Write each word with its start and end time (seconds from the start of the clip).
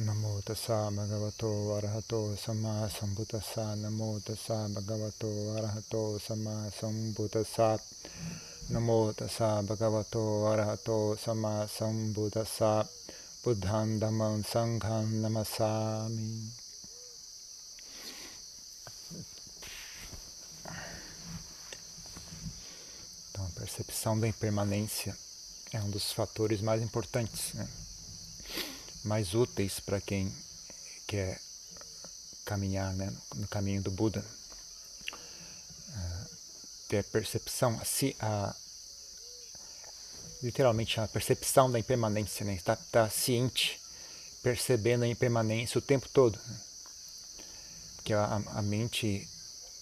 Namo 0.00 0.40
tassa 0.44 0.92
bhagavato 0.92 1.74
arahato 1.74 2.36
sama 2.36 2.88
sambuddhassa. 2.88 3.74
Namo 3.74 4.20
tassa 4.20 4.68
bhagavato 4.68 5.26
arahato 5.56 6.20
sama 6.20 6.70
sambuddhassa. 6.70 7.80
Namo 8.68 9.12
tassa 9.12 9.60
bhagavato 9.64 10.46
arahato 10.46 11.18
sama 11.18 11.66
sambuddhassa. 11.66 12.88
Buddham 13.42 13.98
dhammam 13.98 14.44
sangham 14.44 15.20
namassami. 15.20 16.52
Então 23.30 23.46
a 23.46 23.50
percepção 23.58 24.16
da 24.20 24.28
impermanência 24.28 25.18
é 25.72 25.80
um 25.80 25.90
dos 25.90 26.12
fatores 26.12 26.60
mais 26.60 26.80
importantes, 26.82 27.52
né? 27.54 27.87
Mais 29.08 29.34
úteis 29.34 29.80
para 29.80 30.00
quem 30.00 30.30
quer 31.06 31.40
caminhar 32.44 32.94
né, 32.94 33.10
no 33.36 33.48
caminho 33.48 33.82
do 33.82 33.90
Buda. 33.90 34.22
Uh, 35.88 36.28
ter 36.88 37.02
percepção, 37.04 37.80
a, 38.20 38.54
literalmente 40.42 41.00
a 41.00 41.08
percepção 41.08 41.70
da 41.70 41.78
impermanência, 41.78 42.44
né? 42.44 42.54
estar, 42.54 42.74
estar 42.74 43.10
ciente, 43.10 43.80
percebendo 44.42 45.04
a 45.04 45.08
impermanência 45.08 45.78
o 45.78 45.82
tempo 45.82 46.06
todo. 46.10 46.38
Né? 46.38 46.60
Porque 47.96 48.12
a, 48.12 48.42
a 48.54 48.62
mente 48.62 49.26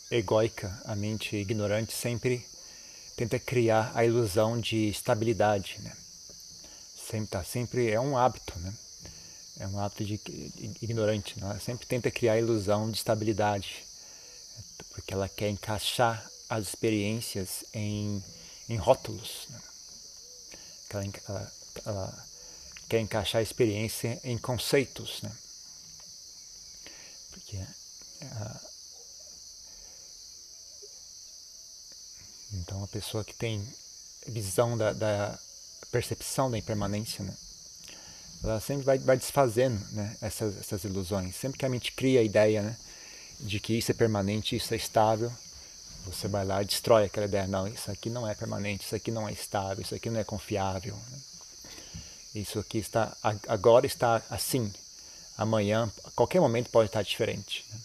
egóica, 0.09 0.81
a 0.85 0.95
mente 0.95 1.37
ignorante 1.37 1.93
sempre 1.93 2.47
tenta 3.17 3.41
criar 3.41 3.91
a 3.95 4.05
ilusão 4.05 4.61
de 4.61 4.89
estabilidade, 4.89 5.79
né? 5.83 5.93
Sempre 7.09 7.29
tá 7.29 7.45
sempre 7.45 7.91
é 7.91 8.01
um 8.01 8.17
hábito, 8.17 8.59
né? 8.59 8.73
É 9.59 9.67
um 9.67 9.79
hábito 9.79 10.05
de, 10.05 10.21
ignorante, 10.83 11.39
né? 11.41 11.47
Ela 11.51 11.61
sempre 11.61 11.87
tenta 11.87 12.11
criar 12.11 12.35
a 12.35 12.39
ilusão 12.39 12.91
de 12.91 12.99
estabilidade, 12.99 13.85
porque 14.91 15.15
ela 15.15 15.29
quer 15.29 15.49
encaixar 15.49 16.29
as 16.49 16.69
experiências 16.69 17.65
em, 17.73 18.23
em 18.69 18.77
rótulos. 18.77 19.47
Né? 19.49 19.61
Ela, 20.91 21.05
ela, 21.29 21.53
ela, 21.87 22.27
quer 22.89 23.01
encaixar 23.01 23.41
a 23.41 23.43
experiência 23.43 24.21
em 24.23 24.39
conceitos, 24.39 25.23
né? 25.23 25.37
Porque 27.33 27.57
uh, 27.57 28.67
Então, 32.53 32.83
a 32.83 32.89
pessoa 32.89 33.25
que 33.25 33.35
tem 33.35 33.67
visão 34.27 34.77
da, 34.77 34.93
da 34.93 35.39
percepção 35.91 36.51
da 36.51 36.59
impermanência, 36.59 37.25
né? 37.25 37.37
Ela 38.51 38.61
sempre 38.61 38.85
vai, 38.85 38.99
vai 38.99 39.17
desfazendo 39.17 39.79
né? 39.93 40.17
essas, 40.21 40.57
essas 40.59 40.85
ilusões. 40.85 41.35
Sempre 41.35 41.59
que 41.59 41.67
a 41.67 41.69
mente 41.69 41.93
cria 41.93 42.21
a 42.21 42.23
ideia 42.23 42.63
né? 42.63 42.77
de 43.41 43.61
que 43.61 43.77
isso 43.77 43.91
é 43.91 43.95
permanente, 43.95 44.57
isso 44.57 44.73
é 44.73 44.77
estável, 44.77 45.33
você 46.05 46.29
vai 46.29 46.45
lá 46.45 46.63
e 46.63 46.67
destrói 46.67 47.05
aquela 47.05 47.27
ideia. 47.27 47.47
Não, 47.47 47.67
isso 47.67 47.91
aqui 47.91 48.09
não 48.09 48.27
é 48.27 48.35
permanente, 48.35 48.85
isso 48.85 48.95
aqui 48.95 49.11
não 49.11 49.29
é 49.29 49.33
estável, 49.33 49.83
isso 49.83 49.95
aqui 49.95 50.09
não 50.09 50.21
é 50.21 50.25
confiável. 50.25 50.95
Né? 51.11 51.19
Isso 52.37 52.59
aqui 52.59 52.79
está 52.79 53.17
agora 53.49 53.87
está 53.87 54.23
assim, 54.31 54.73
amanhã, 55.37 55.91
a 56.05 56.11
qualquer 56.11 56.41
momento 56.41 56.71
pode 56.71 56.89
estar 56.89 57.03
diferente. 57.03 57.65
Né? 57.71 57.81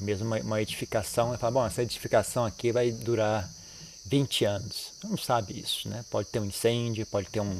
mesmo 0.00 0.26
uma, 0.26 0.38
uma 0.38 0.62
edificação, 0.62 1.34
e 1.34 1.38
fala, 1.38 1.52
bom, 1.52 1.66
essa 1.66 1.82
edificação 1.82 2.44
aqui 2.44 2.72
vai 2.72 2.90
durar 2.90 3.48
20 4.06 4.44
anos. 4.44 4.92
Não 5.02 5.16
sabe 5.16 5.58
isso, 5.58 5.88
né? 5.88 6.04
Pode 6.10 6.28
ter 6.28 6.40
um 6.40 6.44
incêndio, 6.44 7.06
pode 7.06 7.28
ter 7.28 7.40
um, 7.40 7.58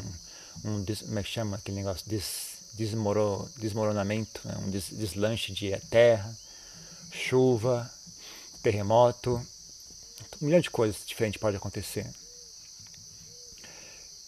um 0.64 0.84
como 0.84 1.18
é 1.18 1.22
que 1.22 1.28
chama 1.28 1.56
aquele 1.56 1.78
negócio, 1.78 2.08
des, 2.08 2.24
desmoro, 2.74 3.48
desmoronamento, 3.56 4.40
né? 4.44 4.56
um 4.58 4.70
des, 4.70 4.88
deslanche 4.90 5.52
de 5.52 5.76
terra, 5.90 6.34
chuva, 7.12 7.90
terremoto, 8.62 9.40
um 10.40 10.46
milhão 10.46 10.60
de 10.60 10.70
coisas 10.70 11.06
diferentes 11.06 11.40
pode 11.40 11.56
acontecer. 11.56 12.06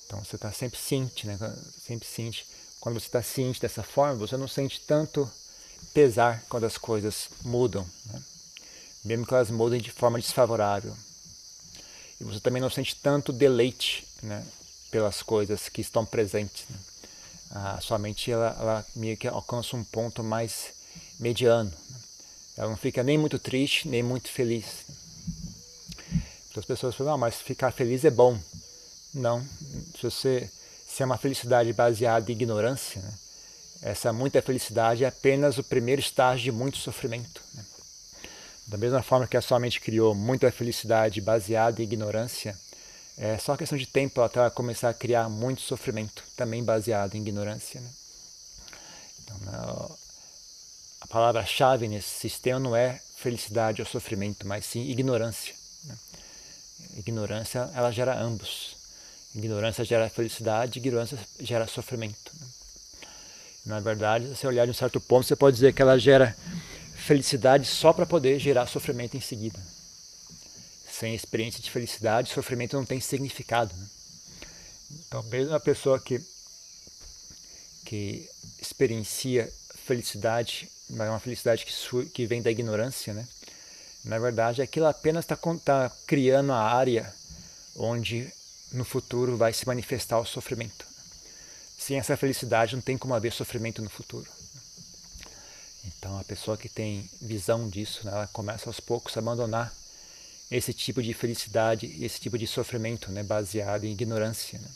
Então 0.06 0.22
você 0.24 0.36
está 0.36 0.52
sempre 0.52 0.78
ciente, 0.78 1.26
né? 1.26 1.36
Sempre 1.84 2.06
ciente. 2.06 2.46
Quando 2.80 3.00
você 3.00 3.06
está 3.06 3.22
ciente 3.22 3.60
dessa 3.60 3.82
forma, 3.82 4.14
você 4.14 4.36
não 4.36 4.46
sente 4.46 4.80
tanto 4.86 5.28
pesar 5.92 6.44
quando 6.48 6.64
as 6.64 6.78
coisas 6.78 7.28
mudam, 7.42 7.84
né? 8.06 8.22
mesmo 9.04 9.26
que 9.26 9.34
elas 9.34 9.50
mudem 9.50 9.80
de 9.80 9.90
forma 9.90 10.18
desfavorável. 10.18 10.96
E 12.20 12.24
você 12.24 12.40
também 12.40 12.62
não 12.62 12.70
sente 12.70 12.96
tanto 12.96 13.32
deleite 13.32 14.06
né, 14.22 14.44
pelas 14.96 15.20
coisas 15.20 15.68
que 15.68 15.82
estão 15.82 16.06
presentes. 16.06 16.64
Né? 16.70 16.76
A 17.50 17.80
sua 17.82 17.98
mente 17.98 18.32
ela, 18.32 18.56
ela 18.58 18.86
meio 18.96 19.14
que 19.14 19.28
alcança 19.28 19.76
um 19.76 19.84
ponto 19.84 20.24
mais 20.24 20.68
mediano. 21.20 21.70
Né? 21.70 21.98
Ela 22.56 22.70
não 22.70 22.78
fica 22.78 23.02
nem 23.02 23.18
muito 23.18 23.38
triste, 23.38 23.88
nem 23.88 24.02
muito 24.02 24.30
feliz. 24.30 24.64
Então, 26.48 26.62
as 26.62 26.64
pessoas 26.64 26.94
falam, 26.94 27.18
mas 27.18 27.42
ficar 27.42 27.72
feliz 27.72 28.06
é 28.06 28.10
bom. 28.10 28.40
Não. 29.12 29.46
Se 29.94 30.02
você 30.02 30.50
se 30.88 31.02
é 31.02 31.06
uma 31.06 31.18
felicidade 31.18 31.70
baseada 31.74 32.32
em 32.32 32.34
ignorância, 32.34 33.02
né? 33.02 33.12
essa 33.82 34.14
muita 34.14 34.40
felicidade 34.40 35.04
é 35.04 35.08
apenas 35.08 35.58
o 35.58 35.64
primeiro 35.64 36.00
estágio 36.00 36.44
de 36.44 36.52
muito 36.52 36.78
sofrimento. 36.78 37.42
Né? 37.52 37.64
Da 38.68 38.78
mesma 38.78 39.02
forma 39.02 39.26
que 39.26 39.36
a 39.36 39.42
sua 39.42 39.60
mente 39.60 39.78
criou 39.78 40.14
muita 40.14 40.50
felicidade 40.50 41.20
baseada 41.20 41.82
em 41.82 41.84
ignorância, 41.84 42.58
é 43.18 43.38
só 43.38 43.56
questão 43.56 43.78
de 43.78 43.86
tempo 43.86 44.20
até 44.20 44.38
ela 44.38 44.50
começar 44.50 44.90
a 44.90 44.94
criar 44.94 45.28
muito 45.28 45.62
sofrimento, 45.62 46.22
também 46.36 46.62
baseado 46.62 47.14
em 47.14 47.20
ignorância. 47.20 47.80
Né? 47.80 47.90
Então, 49.22 49.96
a 51.00 51.06
palavra-chave 51.06 51.88
nesse 51.88 52.10
sistema 52.10 52.60
não 52.60 52.76
é 52.76 53.00
felicidade 53.16 53.80
ou 53.80 53.86
sofrimento, 53.88 54.46
mas 54.46 54.66
sim 54.66 54.82
ignorância. 54.90 55.54
Né? 55.84 55.96
Ignorância, 56.98 57.70
ela 57.74 57.90
gera 57.90 58.18
ambos. 58.18 58.76
Ignorância 59.34 59.84
gera 59.84 60.10
felicidade, 60.10 60.78
ignorância 60.78 61.18
gera 61.40 61.66
sofrimento. 61.66 62.32
Né? 62.38 62.46
Na 63.64 63.80
verdade, 63.80 64.36
se 64.36 64.46
olhar 64.46 64.66
de 64.66 64.70
um 64.70 64.74
certo 64.74 65.00
ponto, 65.00 65.26
você 65.26 65.34
pode 65.34 65.56
dizer 65.56 65.72
que 65.72 65.80
ela 65.80 65.98
gera 65.98 66.36
felicidade 66.94 67.66
só 67.66 67.92
para 67.92 68.04
poder 68.04 68.38
gerar 68.38 68.66
sofrimento 68.66 69.16
em 69.16 69.20
seguida. 69.20 69.58
Sem 70.98 71.14
experiência 71.14 71.62
de 71.62 71.70
felicidade, 71.70 72.32
sofrimento 72.32 72.74
não 72.74 72.86
tem 72.86 72.98
significado. 73.00 73.74
Né? 73.76 73.86
Então, 74.90 75.22
mesmo 75.24 75.54
a 75.54 75.60
pessoa 75.60 76.00
que, 76.00 76.18
que 77.84 78.26
experiencia 78.58 79.52
felicidade, 79.84 80.70
mas 80.88 81.06
é 81.06 81.10
uma 81.10 81.20
felicidade 81.20 81.66
que, 81.66 82.06
que 82.06 82.26
vem 82.26 82.40
da 82.40 82.50
ignorância, 82.50 83.12
né? 83.12 83.28
na 84.04 84.18
verdade, 84.18 84.62
aquilo 84.62 84.86
apenas 84.86 85.24
está 85.24 85.36
tá 85.62 85.92
criando 86.06 86.52
a 86.52 86.62
área 86.62 87.14
onde 87.74 88.32
no 88.72 88.84
futuro 88.84 89.36
vai 89.36 89.52
se 89.52 89.66
manifestar 89.66 90.18
o 90.18 90.24
sofrimento. 90.24 90.86
Sem 91.78 91.98
essa 91.98 92.16
felicidade 92.16 92.74
não 92.74 92.82
tem 92.82 92.96
como 92.96 93.14
haver 93.14 93.32
sofrimento 93.32 93.82
no 93.82 93.90
futuro. 93.90 94.30
Então 95.84 96.18
a 96.18 96.24
pessoa 96.24 96.56
que 96.56 96.70
tem 96.70 97.08
visão 97.20 97.68
disso, 97.68 98.00
né, 98.06 98.12
ela 98.12 98.26
começa 98.28 98.70
aos 98.70 98.80
poucos 98.80 99.14
a 99.16 99.20
abandonar 99.20 99.72
esse 100.50 100.72
tipo 100.72 101.02
de 101.02 101.12
felicidade, 101.12 101.96
esse 102.04 102.20
tipo 102.20 102.38
de 102.38 102.46
sofrimento, 102.46 103.10
né, 103.10 103.22
baseado 103.22 103.84
em 103.84 103.92
ignorância. 103.92 104.58
Né? 104.58 104.68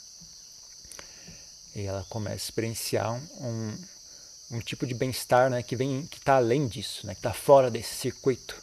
E 1.77 1.83
ela 1.83 2.05
começa 2.09 2.35
a 2.35 2.37
experienciar 2.37 3.13
um, 3.41 3.79
um 4.51 4.61
tipo 4.61 4.87
de 4.87 4.95
bem-estar, 4.95 5.49
né, 5.49 5.63
que 5.63 5.77
vem, 5.77 6.07
que 6.07 6.19
está 6.19 6.37
além 6.37 6.67
disso, 6.67 7.07
né, 7.07 7.15
que 7.15 7.21
está 7.21 7.33
fora 7.33 7.71
desse 7.71 7.95
circuito. 7.95 8.61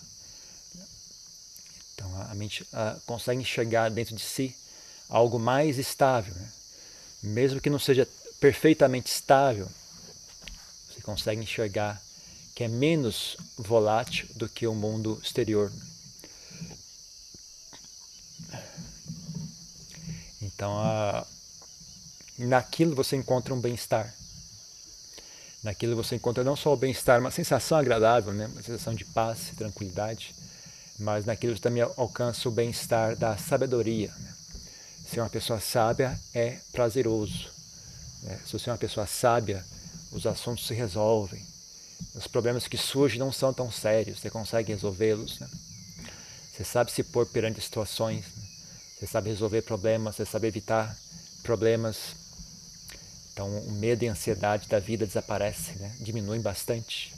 Então 1.94 2.22
a 2.30 2.36
mente 2.36 2.66
a, 2.74 2.98
consegue 3.06 3.42
enxergar 3.42 3.90
dentro 3.90 4.16
de 4.16 4.22
si 4.22 4.56
algo 5.10 5.40
mais 5.40 5.78
estável, 5.78 6.34
né? 6.36 6.52
mesmo 7.24 7.62
que 7.62 7.70
não 7.70 7.80
seja 7.80 8.08
perfeitamente 8.40 9.12
estável, 9.12 9.68
você 10.90 11.02
consegue 11.02 11.42
enxergar 11.42 12.02
que 12.54 12.64
é 12.64 12.68
menos 12.68 13.38
volátil 13.58 14.28
do 14.36 14.50
que 14.50 14.68
o 14.68 14.76
mundo 14.76 15.20
exterior. 15.24 15.72
Então, 20.58 20.76
a, 20.80 21.24
naquilo 22.40 22.96
você 22.96 23.16
encontra 23.16 23.54
um 23.54 23.62
bem-estar. 23.62 24.12
Naquilo 25.64 25.96
você 25.96 26.16
encontra 26.16 26.44
não 26.44 26.56
só 26.56 26.74
o 26.74 26.76
bem-estar, 26.76 27.20
uma 27.20 27.30
sensação 27.30 27.78
agradável, 27.78 28.34
né? 28.34 28.48
uma 28.48 28.64
sensação 28.64 28.96
de 28.96 29.06
paz 29.06 29.52
tranquilidade, 29.56 30.34
mas 30.98 31.26
naquilo 31.26 31.56
você 31.56 31.62
também 31.62 31.84
alcança 31.84 32.50
o 32.50 32.52
bem-estar 32.52 33.16
da 33.16 33.38
sabedoria. 33.38 34.12
Né? 34.18 34.34
Ser 35.08 35.20
uma 35.20 35.30
pessoa 35.30 35.60
sábia 35.60 36.20
é 36.34 36.58
prazeroso. 36.72 37.52
Né? 38.24 38.40
Se 38.44 38.54
você 38.54 38.72
é 38.72 38.74
uma 38.74 38.80
pessoa 38.80 39.06
sábia, 39.06 39.64
os 40.12 40.26
assuntos 40.26 40.66
se 40.66 40.74
resolvem. 40.74 41.46
Os 42.16 42.26
problemas 42.26 42.68
que 42.68 42.78
surgem 42.78 43.20
não 43.20 43.32
são 43.32 43.54
tão 43.54 43.72
sérios, 43.72 44.20
você 44.20 44.32
consegue 44.32 44.74
resolvê-los. 44.74 45.40
Né? 45.40 45.48
Você 46.52 46.64
sabe 46.64 46.92
se 46.92 47.04
pôr 47.04 47.28
perante 47.28 47.62
situações, 47.62 48.26
né? 48.36 48.47
Você 48.98 49.06
sabe 49.06 49.30
resolver 49.30 49.62
problemas, 49.62 50.16
você 50.16 50.26
sabe 50.26 50.48
evitar 50.48 50.98
problemas. 51.44 52.16
Então 53.32 53.48
o 53.60 53.72
medo 53.74 54.04
e 54.04 54.10
a 54.10 54.12
ansiedade 54.12 54.68
da 54.68 54.80
vida 54.80 55.06
desaparecem, 55.06 55.76
né? 55.76 55.96
diminuem 56.00 56.42
bastante. 56.42 57.14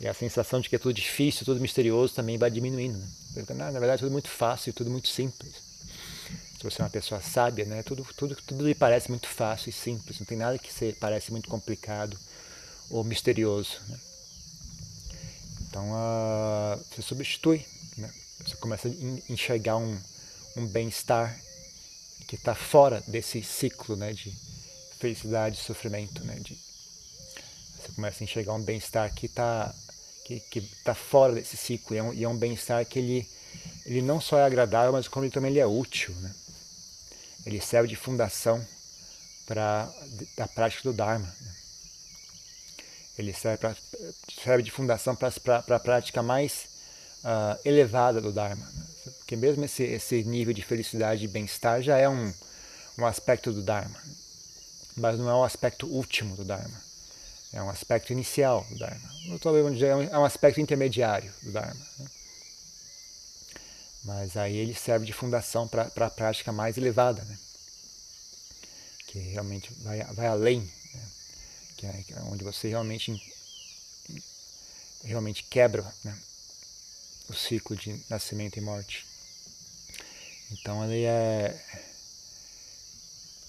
E 0.00 0.08
a 0.08 0.14
sensação 0.14 0.60
de 0.60 0.68
que 0.68 0.76
é 0.76 0.78
tudo 0.78 0.94
difícil, 0.94 1.44
tudo 1.44 1.60
misterioso 1.60 2.14
também 2.14 2.38
vai 2.38 2.50
diminuindo. 2.50 2.98
Né? 2.98 3.70
Na 3.70 3.78
verdade, 3.78 4.00
tudo 4.00 4.12
muito 4.12 4.28
fácil, 4.28 4.72
tudo 4.72 4.90
muito 4.90 5.08
simples. 5.08 5.52
Se 6.56 6.62
você 6.62 6.80
é 6.80 6.84
uma 6.84 6.90
pessoa 6.90 7.20
sábia, 7.20 7.66
né? 7.66 7.82
tudo, 7.82 8.06
tudo, 8.16 8.34
tudo 8.34 8.66
lhe 8.66 8.74
parece 8.74 9.10
muito 9.10 9.28
fácil 9.28 9.68
e 9.68 9.72
simples. 9.72 10.18
Não 10.18 10.26
tem 10.26 10.38
nada 10.38 10.58
que 10.58 10.72
se 10.72 10.94
parece 10.94 11.30
muito 11.30 11.48
complicado 11.48 12.18
ou 12.90 13.04
misterioso. 13.04 13.80
Né? 13.88 13.98
Então, 15.68 15.90
uh, 15.90 16.82
você 16.90 17.02
substitui. 17.02 17.64
Né? 17.98 18.10
Você 18.40 18.56
começa 18.56 18.88
a 18.88 19.32
enxergar 19.32 19.76
um, 19.76 19.98
um 20.56 20.66
bem-estar 20.66 21.38
que 22.26 22.36
está 22.36 22.54
fora 22.54 23.02
desse 23.06 23.42
ciclo 23.42 23.96
né? 23.96 24.12
de 24.12 24.30
felicidade 24.98 25.56
e 25.56 25.64
sofrimento. 25.64 26.24
Né? 26.24 26.36
De, 26.40 26.54
você 26.54 27.92
começa 27.94 28.22
a 28.22 28.24
enxergar 28.24 28.54
um 28.54 28.62
bem-estar 28.62 29.12
que 29.14 29.26
está 29.26 29.74
que 30.24 30.58
está 30.58 30.94
fora 30.94 31.34
desse 31.34 31.54
ciclo 31.54 31.94
e 31.94 31.98
é 31.98 32.28
um, 32.28 32.32
um 32.32 32.38
bem-estar 32.38 32.84
que 32.86 32.98
ele, 32.98 33.28
ele 33.84 34.00
não 34.00 34.18
só 34.18 34.38
é 34.38 34.44
agradável, 34.44 34.90
mas 34.90 35.06
como 35.06 35.26
ele 35.26 35.32
também 35.32 35.50
ele 35.50 35.60
é 35.60 35.66
útil. 35.66 36.14
Né? 36.14 36.34
Ele 37.44 37.60
serve 37.60 37.88
de 37.88 37.96
fundação 37.96 38.66
para 39.46 39.92
a 40.38 40.48
prática 40.48 40.82
do 40.82 40.94
Dharma. 40.94 41.26
Né? 41.26 41.54
Ele 43.18 43.34
serve, 43.34 43.58
pra, 43.58 43.76
serve 44.42 44.62
de 44.62 44.70
fundação 44.70 45.14
para 45.14 45.28
a 45.58 45.78
prática 45.78 46.22
mais 46.22 46.73
uh, 47.24 47.58
elevada 47.64 48.20
do 48.20 48.32
Dharma. 48.32 48.64
Né? 48.64 48.84
Porque 49.18 49.36
mesmo 49.36 49.64
esse, 49.64 49.82
esse 49.82 50.22
nível 50.24 50.52
de 50.52 50.62
felicidade 50.62 51.24
e 51.24 51.28
bem-estar 51.28 51.82
já 51.82 51.96
é 51.96 52.08
um, 52.08 52.32
um 52.98 53.06
aspecto 53.06 53.52
do 53.52 53.62
Dharma, 53.62 53.98
mas 54.96 55.18
não 55.18 55.28
é 55.28 55.34
um 55.34 55.44
aspecto 55.44 55.86
último 55.86 56.36
do 56.36 56.44
Dharma. 56.44 56.84
É 57.52 57.62
um 57.62 57.70
aspecto 57.70 58.12
inicial 58.12 58.66
do 58.68 58.78
Dharma. 58.78 59.10
Talvez 59.40 59.72
dizer, 59.72 59.88
é 59.88 60.18
um 60.18 60.24
aspecto 60.24 60.60
intermediário 60.60 61.32
do 61.42 61.52
Dharma. 61.52 61.86
Né? 61.98 62.06
Mas 64.04 64.36
aí 64.36 64.56
ele 64.56 64.74
serve 64.74 65.06
de 65.06 65.12
fundação 65.12 65.66
para 65.66 65.88
a 65.96 66.10
prática 66.10 66.52
mais 66.52 66.76
elevada, 66.76 67.22
né? 67.24 67.38
que 69.06 69.18
realmente 69.18 69.72
vai, 69.82 70.02
vai 70.12 70.26
além, 70.26 70.60
né? 70.60 71.08
que 71.76 71.86
é, 71.86 72.04
é 72.10 72.20
onde 72.24 72.44
você 72.44 72.68
realmente, 72.68 73.14
realmente 75.04 75.44
quebra 75.44 75.82
né? 76.04 76.18
O 77.28 77.34
ciclo 77.34 77.76
de 77.76 78.00
nascimento 78.08 78.56
e 78.56 78.60
morte. 78.60 79.04
Então 80.52 80.84
ele 80.84 81.04
é. 81.04 81.58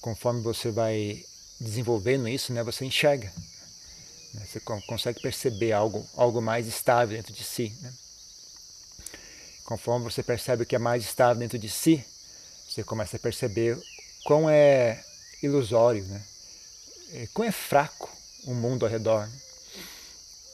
Conforme 0.01 0.41
você 0.41 0.71
vai 0.71 1.23
desenvolvendo 1.59 2.27
isso, 2.27 2.53
né, 2.53 2.63
você 2.63 2.85
enxerga 2.85 3.31
né? 4.35 4.45
Você 4.45 4.59
consegue 4.59 5.21
perceber 5.21 5.71
algo, 5.71 6.05
algo 6.15 6.41
mais 6.41 6.67
estável 6.67 7.15
dentro 7.15 7.33
de 7.33 7.43
si. 7.43 7.75
Né? 7.81 7.93
Conforme 9.63 10.03
você 10.03 10.21
percebe 10.21 10.63
o 10.63 10.65
que 10.65 10.75
é 10.75 10.79
mais 10.79 11.03
estável 11.03 11.39
dentro 11.39 11.57
de 11.57 11.69
si, 11.69 12.03
você 12.69 12.83
começa 12.83 13.15
a 13.17 13.19
perceber 13.19 13.79
quão 14.25 14.49
é 14.49 15.03
ilusório, 15.41 16.03
né? 16.05 16.23
quão 17.33 17.47
é 17.47 17.51
fraco 17.51 18.11
o 18.45 18.53
mundo 18.53 18.85
ao 18.85 18.91
redor. 18.91 19.27
Né? 19.27 19.41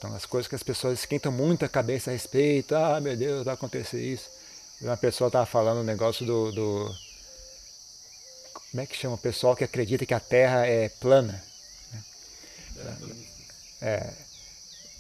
Então, 0.02 0.16
as 0.16 0.26
coisas 0.26 0.48
que 0.48 0.56
as 0.56 0.64
pessoas 0.64 0.98
esquentam 0.98 1.32
muito 1.32 1.64
a 1.64 1.70
cabeça 1.70 2.10
a 2.10 2.14
respeito, 2.14 2.76
ah, 2.76 3.00
meu 3.00 3.16
Deus, 3.16 3.46
vai 3.46 3.54
acontecer 3.54 4.02
isso. 4.02 4.32
Uma 4.82 4.98
pessoa 4.98 5.28
estava 5.28 5.46
falando 5.46 5.82
um 5.82 5.84
negócio 5.84 6.26
do, 6.26 6.52
do, 6.52 6.92
Como 8.72 8.82
é 8.82 8.88
que 8.88 8.98
chama 8.98 9.14
o 9.14 9.20
pessoal 9.20 9.56
que 9.56 9.64
acredita 9.64 10.04
que 10.04 10.14
a 10.16 10.20
Terra 10.20 10.66
é 10.66 10.90
plana? 10.90 11.44
Né? 11.94 12.98
É. 13.80 14.14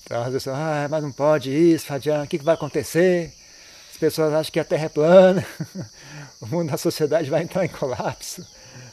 Então 0.04 0.22
as 0.22 0.34
pessoas, 0.34 0.56
ah, 0.56 0.88
mas 0.88 1.02
não 1.02 1.12
pode 1.12 1.52
isso, 1.52 1.88
Fadian, 1.88 2.22
o 2.22 2.28
que, 2.28 2.38
que 2.38 2.46
vai 2.46 2.54
acontecer? 2.54 3.34
As 3.92 3.98
pessoas 3.98 4.32
acham 4.32 4.52
que 4.52 4.60
a 4.60 4.66
Terra 4.66 4.86
é 4.86 4.90
plana, 4.90 5.44
o 6.40 6.46
mundo 6.46 6.70
da 6.70 6.78
sociedade 6.78 7.28
vai 7.28 7.42
entrar 7.42 7.66
em 7.66 7.70
colapso. 7.70 8.46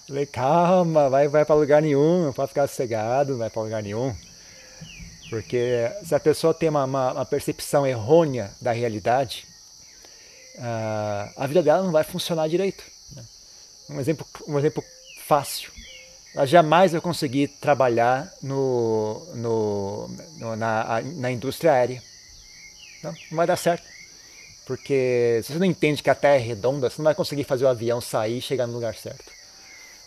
Falei, 0.07 0.25
calma, 0.25 1.11
vai, 1.11 1.29
vai 1.29 1.45
para 1.45 1.55
lugar 1.55 1.83
nenhum, 1.83 2.33
pode 2.33 2.49
ficar 2.49 2.67
sossegado, 2.67 3.33
não 3.33 3.39
vai 3.41 3.51
para 3.51 3.61
lugar 3.61 3.83
nenhum. 3.83 4.17
Porque 5.29 5.91
se 6.05 6.15
a 6.15 6.21
pessoa 6.21 6.55
tem 6.55 6.69
uma, 6.69 6.85
uma, 6.85 7.13
uma 7.13 7.25
percepção 7.27 7.87
errônea 7.87 8.51
da 8.61 8.73
realidade, 8.73 9.47
uh, 10.57 11.33
a 11.37 11.47
vida 11.47 11.63
dela 11.63 11.83
não 11.83 11.93
vai 11.93 12.05
funcionar 12.05 12.49
direito. 12.49 12.83
Né? 13.15 13.23
Um, 13.91 14.01
exemplo, 14.01 14.27
um 14.47 14.59
exemplo 14.59 14.83
fácil 15.27 15.71
ela 16.35 16.47
jamais 16.47 16.93
vai 16.93 17.01
conseguir 17.01 17.49
trabalhar 17.49 18.33
no, 18.43 19.27
no, 19.35 20.09
no 20.39 20.57
na, 20.57 21.03
na 21.17 21.31
indústria 21.33 21.73
aérea. 21.73 22.03
Não, 23.03 23.13
não 23.13 23.37
vai 23.37 23.47
dar 23.47 23.57
certo. 23.57 23.83
Porque 24.67 25.41
se 25.43 25.53
você 25.53 25.59
não 25.59 25.67
entende 25.67 26.03
que 26.03 26.11
a 26.11 26.15
Terra 26.15 26.37
é 26.37 26.39
redonda, 26.39 26.89
você 26.91 26.99
não 26.99 27.05
vai 27.07 27.15
conseguir 27.15 27.45
fazer 27.45 27.65
o 27.65 27.69
avião 27.69 28.01
sair 28.01 28.39
e 28.39 28.43
chegar 28.43 28.67
no 28.67 28.75
lugar 28.75 28.95
certo. 28.95 29.33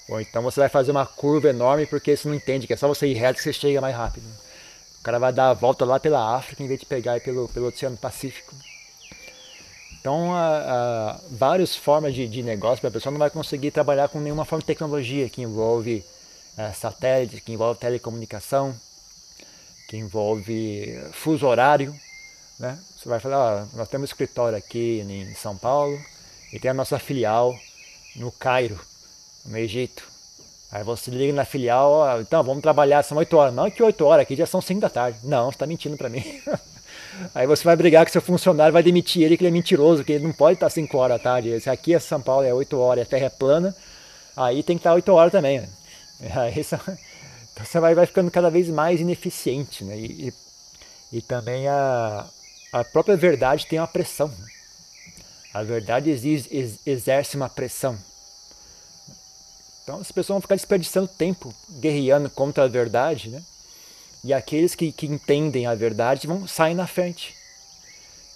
Ou 0.07 0.21
então 0.21 0.41
você 0.41 0.59
vai 0.59 0.69
fazer 0.69 0.91
uma 0.91 1.05
curva 1.05 1.49
enorme 1.49 1.85
porque 1.85 2.15
você 2.15 2.27
não 2.27 2.35
entende 2.35 2.65
que 2.65 2.73
é 2.73 2.77
só 2.77 2.87
você 2.87 3.07
ir 3.07 3.13
reto 3.13 3.37
que 3.37 3.43
você 3.43 3.53
chega 3.53 3.81
mais 3.81 3.95
rápido. 3.95 4.25
O 5.01 5.03
cara 5.03 5.17
vai 5.17 5.33
dar 5.33 5.49
a 5.49 5.53
volta 5.53 5.83
lá 5.83 5.99
pela 5.99 6.35
África 6.35 6.61
em 6.61 6.67
vez 6.67 6.79
de 6.79 6.85
pegar 6.85 7.19
pelo, 7.21 7.49
pelo 7.49 7.67
Oceano 7.67 7.97
Pacífico. 7.97 8.53
Então, 9.99 10.31
há, 10.31 10.57
há 10.57 11.19
várias 11.31 11.75
formas 11.75 12.13
de, 12.13 12.27
de 12.27 12.43
negócio, 12.43 12.87
a 12.87 12.91
pessoa 12.91 13.11
não 13.11 13.17
vai 13.17 13.31
conseguir 13.31 13.71
trabalhar 13.71 14.09
com 14.09 14.19
nenhuma 14.19 14.45
forma 14.45 14.61
de 14.61 14.67
tecnologia 14.67 15.27
que 15.27 15.41
envolve 15.41 16.05
é, 16.55 16.71
satélite, 16.71 17.41
que 17.41 17.51
envolve 17.51 17.79
telecomunicação, 17.79 18.75
que 19.87 19.97
envolve 19.97 21.03
fuso 21.13 21.47
horário. 21.47 21.95
Né? 22.59 22.77
Você 22.95 23.09
vai 23.09 23.19
falar, 23.19 23.63
ó, 23.63 23.75
nós 23.75 23.89
temos 23.89 24.07
um 24.07 24.11
escritório 24.11 24.55
aqui 24.55 24.99
em 25.01 25.33
São 25.33 25.57
Paulo 25.57 25.99
e 26.53 26.59
tem 26.59 26.69
a 26.69 26.75
nossa 26.75 26.99
filial 26.99 27.57
no 28.15 28.31
Cairo, 28.31 28.79
no 29.45 29.57
Egito. 29.57 30.10
Aí 30.71 30.83
você 30.83 31.11
liga 31.11 31.33
na 31.33 31.43
filial, 31.43 31.91
ó, 31.91 32.21
então 32.21 32.41
vamos 32.43 32.61
trabalhar, 32.61 33.03
são 33.03 33.17
8 33.17 33.37
horas. 33.37 33.53
Não 33.53 33.69
que 33.69 33.83
8 33.83 34.05
horas, 34.05 34.23
aqui 34.23 34.35
já 34.35 34.45
são 34.45 34.61
5 34.61 34.79
da 34.79 34.89
tarde. 34.89 35.19
Não, 35.23 35.45
você 35.45 35.55
está 35.55 35.67
mentindo 35.67 35.97
para 35.97 36.07
mim. 36.07 36.23
Aí 37.35 37.45
você 37.45 37.63
vai 37.63 37.75
brigar 37.75 38.05
com 38.05 38.11
seu 38.11 38.21
funcionário, 38.21 38.71
vai 38.71 38.81
demitir 38.81 39.23
ele, 39.23 39.35
que 39.35 39.43
ele 39.43 39.49
é 39.49 39.51
mentiroso, 39.51 40.03
que 40.03 40.13
ele 40.13 40.23
não 40.23 40.31
pode 40.31 40.53
estar 40.53 40.69
5 40.69 40.97
horas 40.97 41.17
da 41.17 41.23
tarde. 41.23 41.69
Aqui 41.69 41.93
é 41.93 41.99
São 41.99 42.21
Paulo, 42.21 42.45
é 42.45 42.53
8 42.53 42.79
horas 42.79 43.05
a 43.05 43.09
terra 43.09 43.25
é 43.25 43.29
plana, 43.29 43.75
aí 44.35 44.63
tem 44.63 44.77
que 44.77 44.79
estar 44.79 44.93
8 44.93 45.11
horas 45.11 45.31
também. 45.31 45.59
Né? 45.59 45.69
Aí 46.35 46.63
você, 46.63 46.75
então 46.75 47.65
você 47.65 47.79
vai, 47.79 47.95
vai 47.95 48.05
ficando 48.05 48.29
cada 48.29 48.49
vez 48.49 48.69
mais 48.69 49.01
ineficiente. 49.01 49.83
Né? 49.83 49.97
E, 49.97 50.27
e, 50.27 51.17
e 51.17 51.21
também 51.21 51.67
a, 51.67 52.25
a 52.71 52.83
própria 52.83 53.17
verdade 53.17 53.67
tem 53.67 53.79
uma 53.79 53.87
pressão. 53.87 54.27
Né? 54.27 54.45
A 55.53 55.63
verdade 55.63 56.09
exige, 56.09 56.79
exerce 56.85 57.35
uma 57.35 57.49
pressão. 57.49 57.97
Então 59.91 59.99
as 59.99 60.09
pessoas 60.09 60.35
vão 60.35 60.41
ficar 60.41 60.55
desperdiçando 60.55 61.05
tempo 61.05 61.53
guerreando 61.69 62.29
contra 62.29 62.63
a 62.63 62.67
verdade, 62.67 63.27
né? 63.27 63.43
E 64.23 64.33
aqueles 64.33 64.73
que, 64.73 64.89
que 64.89 65.05
entendem 65.05 65.65
a 65.65 65.75
verdade 65.75 66.27
vão 66.27 66.47
sair 66.47 66.73
na 66.73 66.87
frente. 66.87 67.35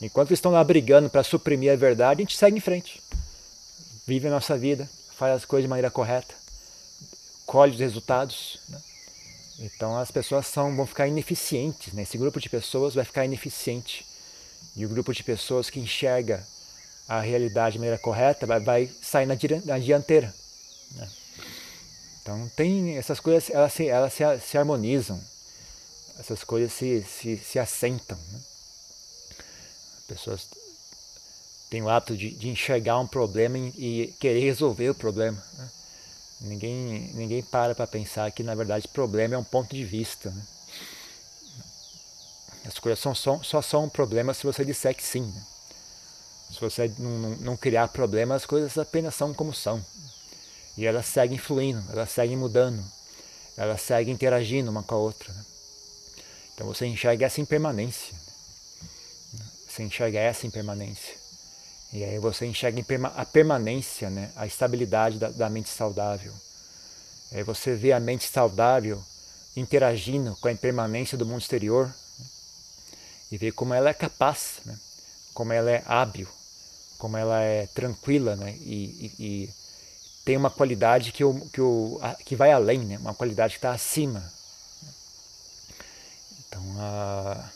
Enquanto 0.01 0.33
estão 0.33 0.51
lá 0.51 0.61
brigando 0.61 1.09
para 1.09 1.23
suprimir 1.23 1.71
a 1.71 1.77
verdade, 1.77 2.19
a 2.19 2.23
gente 2.25 2.35
segue 2.35 2.57
em 2.57 2.59
frente. 2.59 3.01
Vive 4.05 4.27
a 4.27 4.31
nossa 4.31 4.57
vida, 4.57 4.89
faz 5.15 5.33
as 5.33 5.45
coisas 5.45 5.63
de 5.63 5.69
maneira 5.69 5.89
correta, 5.89 6.35
colhe 7.45 7.71
os 7.71 7.79
resultados. 7.79 8.59
Né? 8.67 8.81
Então 9.59 9.97
as 9.97 10.11
pessoas 10.11 10.47
são, 10.47 10.75
vão 10.75 10.85
ficar 10.85 11.07
ineficientes. 11.07 11.93
Né? 11.93 12.01
Esse 12.01 12.17
grupo 12.17 12.41
de 12.41 12.49
pessoas 12.49 12.95
vai 12.95 13.05
ficar 13.05 13.23
ineficiente. 13.23 14.05
E 14.75 14.85
o 14.85 14.89
grupo 14.89 15.13
de 15.13 15.23
pessoas 15.23 15.69
que 15.69 15.79
enxerga 15.79 16.45
a 17.07 17.21
realidade 17.21 17.73
de 17.73 17.79
maneira 17.79 17.97
correta 17.97 18.45
vai, 18.45 18.59
vai 18.59 18.91
sair 19.01 19.25
na, 19.25 19.37
na 19.63 19.79
dianteira. 19.79 20.35
Né? 20.95 21.07
Então 22.25 22.49
tem 22.55 22.97
essas 22.97 23.19
coisas, 23.19 23.51
elas 23.51 23.71
se, 23.71 23.87
elas 23.87 24.11
se, 24.11 24.23
se 24.39 24.57
harmonizam 24.57 25.21
essas 26.19 26.43
coisas 26.43 26.73
se, 26.73 27.03
se, 27.03 27.37
se 27.37 27.59
assentam. 27.59 28.17
Né? 28.31 28.39
As 29.97 30.03
pessoas 30.07 30.47
têm 31.69 31.83
o 31.83 31.89
hábito 31.89 32.17
de, 32.17 32.31
de 32.31 32.49
enxergar 32.49 32.97
um 32.97 33.05
problema 33.05 33.59
e, 33.59 34.11
querer 34.19 34.39
resolver 34.39 34.89
o 34.89 34.95
problema. 34.95 35.37
Né? 35.53 35.69
Ninguém, 36.41 37.11
ninguém 37.13 37.43
para 37.43 37.75
para 37.75 37.85
pensar 37.85 38.31
que, 38.31 38.41
na 38.41 38.55
verdade, 38.55 38.87
problema 38.87 39.35
é 39.35 39.37
um 39.37 39.43
ponto 39.43 39.75
de 39.75 39.85
vista. 39.85 40.31
Né? 40.31 40.41
As 42.65 42.79
coisas 42.79 42.97
são, 42.97 43.13
só, 43.13 43.39
só 43.43 43.61
são 43.61 43.83
um 43.83 43.89
problema 43.89 44.33
se 44.33 44.43
você 44.47 44.65
disser 44.65 44.95
que 44.95 45.03
sim. 45.03 45.21
Né? 45.21 45.45
Se 46.51 46.59
você 46.59 46.91
não, 46.97 47.19
não, 47.19 47.29
não 47.37 47.57
criar 47.57 47.89
problema, 47.89 48.33
as 48.33 48.47
coisas 48.47 48.75
apenas 48.79 49.13
são 49.13 49.31
como 49.31 49.53
são. 49.53 49.85
E 50.77 50.85
elas 50.85 51.05
seguem 51.05 51.37
fluindo, 51.37 51.83
elas 51.91 52.11
seguem 52.11 52.35
mudando, 52.35 52.83
elas 53.55 53.81
seguem 53.81 54.13
interagindo 54.13 54.69
uma 54.69 54.83
com 54.83 54.95
a 54.95 54.97
outra. 54.97 55.33
Né? 55.33 55.45
Então 56.53 56.67
você 56.67 56.85
enxerga 56.85 57.25
essa 57.25 57.39
impermanência. 57.39 58.15
Você 59.67 59.83
enxerga 59.83 60.19
essa 60.19 60.47
impermanência. 60.47 61.15
E 61.93 62.03
aí 62.03 62.19
você 62.19 62.45
enxerga 62.45 62.81
a 63.15 63.25
permanência, 63.25 64.09
né? 64.09 64.31
a 64.35 64.45
estabilidade 64.45 65.17
da, 65.17 65.29
da 65.29 65.49
mente 65.49 65.69
saudável. 65.69 66.33
Aí 67.31 67.43
você 67.43 67.75
vê 67.75 67.91
a 67.91 67.99
mente 67.99 68.27
saudável 68.27 69.01
interagindo 69.55 70.35
com 70.37 70.47
a 70.47 70.51
impermanência 70.51 71.17
do 71.17 71.25
mundo 71.25 71.41
exterior 71.41 71.87
né? 71.87 72.25
e 73.31 73.37
vê 73.37 73.51
como 73.51 73.73
ela 73.73 73.89
é 73.89 73.93
capaz, 73.93 74.59
né? 74.65 74.77
como 75.33 75.53
ela 75.53 75.71
é 75.71 75.83
hábil, 75.85 76.27
como 76.97 77.15
ela 77.15 77.41
é 77.41 77.67
tranquila 77.67 78.35
né? 78.35 78.51
e, 78.59 79.13
e, 79.19 79.25
e 79.25 79.49
tem 80.25 80.35
uma 80.35 80.49
qualidade 80.49 81.11
que, 81.11 81.23
que, 81.23 81.61
que 82.25 82.35
vai 82.35 82.51
além, 82.51 82.79
né? 82.79 82.97
uma 82.97 83.13
qualidade 83.13 83.53
que 83.53 83.57
está 83.59 83.71
acima. 83.71 84.23
Então, 86.39 86.63
a, 86.79 87.51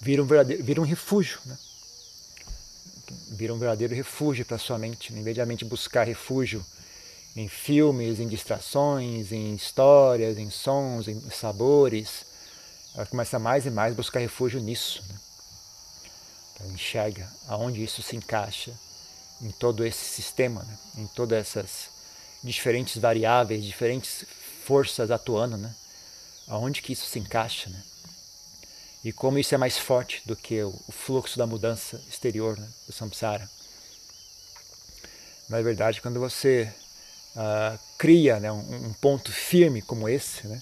vira, 0.00 0.22
um 0.22 0.26
vira 0.26 0.80
um 0.80 0.84
refúgio. 0.84 1.38
Né? 1.44 1.58
Vira 3.32 3.52
um 3.52 3.58
verdadeiro 3.58 3.94
refúgio 3.94 4.46
para 4.46 4.56
sua 4.56 4.78
mente. 4.78 5.12
Né? 5.12 5.20
Em 5.20 5.22
vez 5.22 5.34
de 5.34 5.42
a 5.42 5.46
mente 5.46 5.62
buscar 5.62 6.04
refúgio 6.04 6.64
em 7.36 7.48
filmes, 7.48 8.18
em 8.18 8.26
distrações, 8.26 9.32
em 9.32 9.54
histórias, 9.54 10.38
em 10.38 10.48
sons, 10.48 11.06
em 11.06 11.20
sabores. 11.28 12.24
Ela 12.94 13.04
começa 13.04 13.38
mais 13.38 13.66
e 13.66 13.70
mais 13.70 13.92
a 13.92 13.96
buscar 13.96 14.20
refúgio 14.20 14.58
nisso. 14.58 15.04
Né? 15.06 15.20
Ela 16.60 16.72
enxerga 16.72 17.30
aonde 17.46 17.84
isso 17.84 18.02
se 18.02 18.16
encaixa 18.16 18.72
em 19.40 19.50
todo 19.50 19.84
esse 19.84 20.04
sistema, 20.04 20.62
né? 20.62 20.78
em 20.98 21.06
todas 21.08 21.38
essas 21.38 21.88
diferentes 22.42 22.98
variáveis, 22.98 23.64
diferentes 23.64 24.24
forças 24.64 25.10
atuando, 25.10 25.56
né? 25.56 25.74
aonde 26.48 26.82
que 26.82 26.92
isso 26.92 27.06
se 27.06 27.18
encaixa. 27.18 27.70
Né? 27.70 27.82
E 29.04 29.12
como 29.12 29.38
isso 29.38 29.54
é 29.54 29.58
mais 29.58 29.78
forte 29.78 30.22
do 30.26 30.34
que 30.34 30.62
o, 30.62 30.72
fluxo 30.88 31.38
da 31.38 31.46
mudança 31.46 32.02
exterior 32.08 32.58
né? 32.58 32.68
do 32.86 32.92
samsara. 32.92 33.48
Na 35.48 35.60
verdade, 35.60 36.00
quando 36.00 36.18
você 36.18 36.72
uh, 37.36 37.78
cria 37.96 38.40
né, 38.40 38.50
um, 38.50 38.86
um, 38.86 38.92
ponto 38.94 39.30
firme 39.30 39.80
como 39.80 40.08
esse, 40.08 40.46
né, 40.48 40.60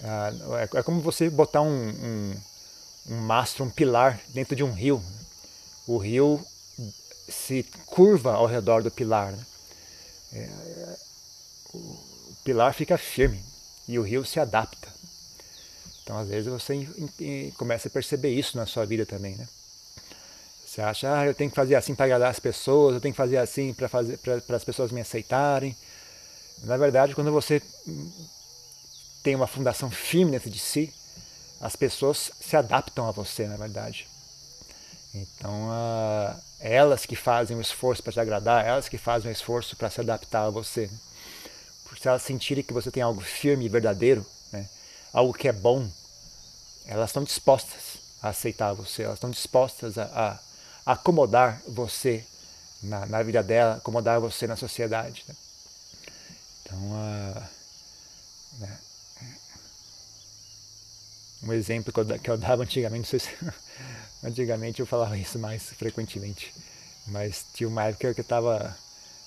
uh, 0.00 0.56
é, 0.56 0.78
é, 0.78 0.82
como 0.82 1.00
você 1.00 1.30
botar 1.30 1.60
um, 1.60 1.88
um, 1.88 2.34
um, 3.10 3.16
mastro, 3.18 3.64
um 3.64 3.70
pilar 3.70 4.20
dentro 4.30 4.56
de 4.56 4.64
um 4.64 4.72
rio. 4.72 4.98
Né? 4.98 5.24
O 5.86 5.98
rio 5.98 6.44
se 7.32 7.64
curva 7.86 8.34
ao 8.34 8.46
redor 8.46 8.82
do 8.82 8.90
pilar. 8.90 9.32
Né? 9.32 9.46
É, 10.34 10.48
o 11.74 12.36
pilar 12.44 12.72
fica 12.74 12.96
firme 12.96 13.42
e 13.88 13.98
o 13.98 14.02
rio 14.02 14.24
se 14.24 14.38
adapta. 14.38 14.92
Então, 16.02 16.18
às 16.18 16.28
vezes, 16.28 16.46
você 16.46 16.86
começa 17.56 17.88
a 17.88 17.90
perceber 17.90 18.30
isso 18.30 18.56
na 18.56 18.66
sua 18.66 18.84
vida 18.84 19.06
também, 19.06 19.34
né? 19.36 19.48
Você 20.66 20.80
acha, 20.80 21.18
ah, 21.18 21.26
eu 21.26 21.34
tenho 21.34 21.50
que 21.50 21.56
fazer 21.56 21.74
assim 21.74 21.94
para 21.94 22.06
agradar 22.06 22.30
as 22.30 22.40
pessoas, 22.40 22.94
eu 22.94 23.00
tenho 23.00 23.12
que 23.12 23.18
fazer 23.18 23.36
assim 23.36 23.74
para 23.74 24.56
as 24.56 24.64
pessoas 24.64 24.90
me 24.90 25.02
aceitarem. 25.02 25.76
Na 26.64 26.76
verdade, 26.76 27.14
quando 27.14 27.30
você 27.30 27.60
tem 29.22 29.34
uma 29.34 29.46
fundação 29.46 29.90
firme 29.90 30.30
dentro 30.32 30.48
de 30.48 30.58
si, 30.58 30.92
as 31.60 31.76
pessoas 31.76 32.32
se 32.40 32.56
adaptam 32.56 33.06
a 33.06 33.10
você, 33.10 33.46
na 33.46 33.56
verdade. 33.56 34.08
Então, 35.14 35.68
uh, 35.68 36.40
elas 36.58 37.04
que 37.04 37.14
fazem 37.14 37.56
o 37.56 37.60
esforço 37.60 38.02
para 38.02 38.12
te 38.12 38.20
agradar, 38.20 38.64
elas 38.64 38.88
que 38.88 38.96
fazem 38.96 39.30
o 39.30 39.32
esforço 39.32 39.76
para 39.76 39.90
se 39.90 40.00
adaptar 40.00 40.46
a 40.46 40.50
você. 40.50 40.90
Porque 41.84 42.00
se 42.00 42.08
elas 42.08 42.22
sentirem 42.22 42.64
que 42.64 42.72
você 42.72 42.90
tem 42.90 43.02
algo 43.02 43.20
firme 43.20 43.66
e 43.66 43.68
verdadeiro, 43.68 44.24
né, 44.50 44.66
algo 45.12 45.34
que 45.34 45.48
é 45.48 45.52
bom, 45.52 45.86
elas 46.86 47.10
estão 47.10 47.24
dispostas 47.24 47.98
a 48.22 48.30
aceitar 48.30 48.72
você, 48.72 49.02
elas 49.02 49.16
estão 49.16 49.30
dispostas 49.30 49.98
a, 49.98 50.40
a 50.86 50.92
acomodar 50.92 51.60
você 51.68 52.24
na, 52.82 53.06
na, 53.06 53.22
vida 53.22 53.42
dela, 53.42 53.76
acomodar 53.76 54.20
você 54.20 54.46
na 54.46 54.56
sociedade. 54.56 55.24
Né? 55.28 55.34
Então, 56.62 56.78
uh, 56.78 57.42
né? 58.58 58.78
um 61.42 61.52
exemplo 61.52 61.92
que 61.92 62.00
eu, 62.00 62.18
que 62.18 62.30
eu, 62.30 62.38
dava 62.38 62.62
antigamente, 62.62 63.12
não 63.12 63.18
sei 63.18 63.18
se, 63.18 63.28
antigamente 64.22 64.80
eu 64.80 64.86
falava 64.86 65.16
isso 65.18 65.38
mais 65.38 65.64
frequentemente, 65.70 66.52
mas 67.06 67.44
tinha 67.54 67.68
uma 67.68 67.84
época 67.84 68.14
que 68.14 68.20
eu 68.20 68.22
estava, 68.22 68.76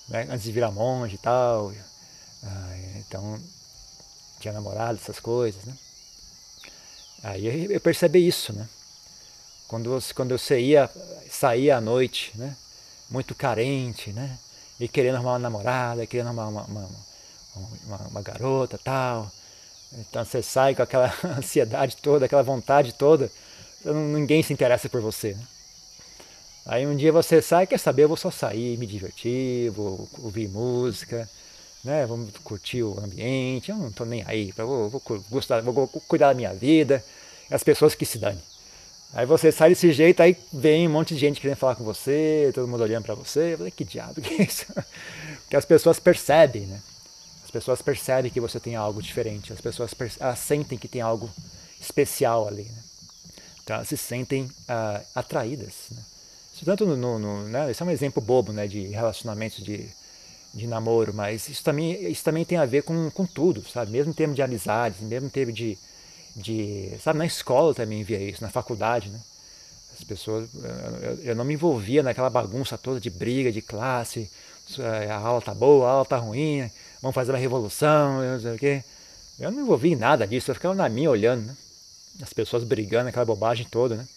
né, 0.08 0.28
antes 0.30 0.44
de 0.44 0.52
virar 0.52 0.72
monge 0.72 1.16
e 1.16 1.20
tal, 1.20 1.68
uh, 1.68 2.98
então 2.98 3.40
tinha 4.40 4.54
namorado, 4.54 5.00
essas 5.02 5.20
coisas, 5.20 5.64
né? 5.66 5.74
Aí 7.24 7.74
eu 7.74 7.82
percebi 7.82 8.28
isso, 8.28 8.54
né? 8.54 8.68
Quando, 9.68 9.98
quando 10.14 10.32
eu 10.32 10.38
saía, 10.38 10.90
saía 11.30 11.78
à 11.78 11.82
noite, 11.82 12.32
né? 12.36 12.56
Muito 13.10 13.34
carente, 13.34 14.12
né? 14.12 14.38
E 14.80 14.88
querendo 14.88 15.16
arrumar 15.16 15.34
uma 15.34 15.40
namorada, 15.40 16.06
querendo 16.06 16.28
arrumar 16.28 16.48
uma, 16.48 16.64
uma, 16.66 16.90
uma, 17.86 17.98
uma 18.10 18.22
garota 18.22 18.78
tal. 18.78 19.32
Então 19.94 20.24
você 20.24 20.44
sai 20.44 20.76
com 20.76 20.84
aquela 20.84 21.12
ansiedade 21.38 21.98
toda, 21.98 22.26
aquela 22.26 22.44
vontade 22.44 22.94
toda. 22.94 23.32
Ninguém 23.94 24.42
se 24.42 24.52
interessa 24.52 24.90
por 24.90 25.02
você, 25.02 25.34
né? 25.34 25.44
Aí 26.66 26.88
um 26.88 26.96
dia 26.96 27.12
você 27.12 27.44
sai, 27.44 27.68
quer 27.68 27.78
saber, 27.78 28.04
eu 28.04 28.08
vou 28.08 28.18
só 28.18 28.32
sair, 28.32 28.76
me 28.78 28.88
divertir, 28.88 29.70
vou 29.70 30.10
ouvir 30.18 30.50
música, 30.50 31.30
né? 31.84 32.06
Vamos 32.08 32.32
curtir 32.44 32.82
o 32.82 33.00
ambiente, 33.00 33.70
eu 33.70 33.78
não 33.78 33.90
estou 33.90 34.06
nem 34.06 34.24
aí, 34.26 34.52
vou, 34.58 34.90
vou, 34.90 35.02
gostar, 35.30 35.62
vou 35.62 35.88
cuidar 36.08 36.30
da 36.30 36.34
minha 36.34 36.54
vida, 36.54 37.06
as 37.52 37.64
pessoas 37.64 37.94
que 37.94 38.06
se 38.06 38.18
dane. 38.18 38.42
Aí 39.14 39.28
você 39.28 39.52
sai 39.52 39.70
desse 39.70 39.94
jeito, 39.94 40.22
aí 40.22 40.36
vem 40.52 40.88
um 40.88 40.92
monte 40.92 41.14
de 41.14 41.20
gente 41.20 41.40
querendo 41.40 41.58
falar 41.58 41.76
com 41.76 41.84
você, 41.84 42.52
todo 42.54 42.68
mundo 42.68 42.82
olhando 42.82 43.06
para 43.06 43.16
você. 43.16 43.54
Eu 43.54 43.58
falei, 43.60 43.72
que 43.72 43.86
diabo 43.86 44.20
que 44.20 44.34
é 44.34 44.44
isso? 44.44 44.66
Porque 45.46 45.56
as 45.56 45.66
pessoas 45.66 46.00
percebem, 46.00 46.64
né? 46.64 46.82
As 47.46 47.52
pessoas 47.52 47.82
percebem 47.82 48.32
que 48.32 48.42
você 48.42 48.60
tem 48.60 48.76
algo 48.76 49.02
diferente, 49.02 49.54
as 49.54 49.62
pessoas 49.62 49.92
elas 50.20 50.40
sentem 50.40 50.78
que 50.78 50.88
tem 50.88 51.00
algo 51.00 51.30
especial 51.80 52.48
ali, 52.48 52.64
né? 52.64 52.85
Elas 53.68 53.88
se 53.88 53.98
sentem 53.98 54.44
uh, 54.44 55.06
atraídas, 55.14 55.74
né? 55.92 56.02
Isso 56.54 56.64
tanto 56.64 56.86
no, 56.86 56.96
no, 56.96 57.20
no 57.20 57.44
né? 57.50 57.70
Esse 57.72 57.82
é 57.84 57.86
um 57.86 57.92
exemplo 57.92 58.22
bobo, 58.22 58.54
né? 58.54 58.68
De 58.68 58.88
relacionamentos 58.88 59.64
de, 59.64 59.90
de 60.54 60.68
namoro, 60.68 61.14
mas 61.14 61.50
isso 61.50 61.64
também, 61.64 62.10
isso 62.12 62.24
também 62.24 62.46
tem 62.46 62.58
a 62.58 62.66
ver 62.66 62.84
com, 62.84 63.10
com 63.12 63.26
tudo, 63.26 63.68
sabe? 63.68 63.92
Mesmo 63.92 64.12
em 64.12 64.16
termos 64.16 64.36
de 64.36 64.42
amizades, 64.42 65.02
mesmo 65.02 65.28
em 65.28 65.32
termos 65.32 65.56
de 65.56 65.78
de 66.36 66.92
sabe 67.00 67.18
na 67.18 67.26
escola 67.26 67.74
também 67.74 68.04
via 68.04 68.20
isso 68.20 68.44
na 68.44 68.50
faculdade 68.50 69.10
né 69.10 69.20
as 69.94 70.04
pessoas 70.04 70.50
eu, 71.02 71.20
eu, 71.24 71.36
não 71.36 71.46
me 71.46 71.54
envolvia 71.54 72.04
naquela 72.04 72.30
bagunça 72.30 72.78
toda 72.78 73.00
de 73.00 73.10
briga 73.10 73.52
de 73.52 73.62
classe 73.62 74.30
é, 74.80 75.10
a 75.10 75.18
aula 75.18 75.42
tá 75.42 75.54
boa 75.54 75.88
a 75.88 75.92
aula 75.92 76.06
tá 76.06 76.18
ruim 76.18 76.70
vamos 77.02 77.16
fazer 77.16 77.32
uma 77.32 77.38
revolução 77.38 78.22
não 78.22 78.40
sei 78.40 78.54
o 78.54 78.58
quê 78.58 78.84
eu 79.40 79.50
não 79.50 79.60
me 79.60 79.64
envolvia 79.64 79.94
em 79.94 79.96
nada 79.96 80.28
disso 80.28 80.52
eu 80.52 80.56
ficava 80.56 80.76
na 80.76 80.90
minha 80.90 81.10
olhando 81.10 81.46
né? 81.46 81.56
As 82.22 82.34
pessoas 82.34 82.64
brigando 82.64 83.10
aquela 83.10 83.26
bobagem 83.26 83.68
toda 83.70 83.96
né 83.96 84.08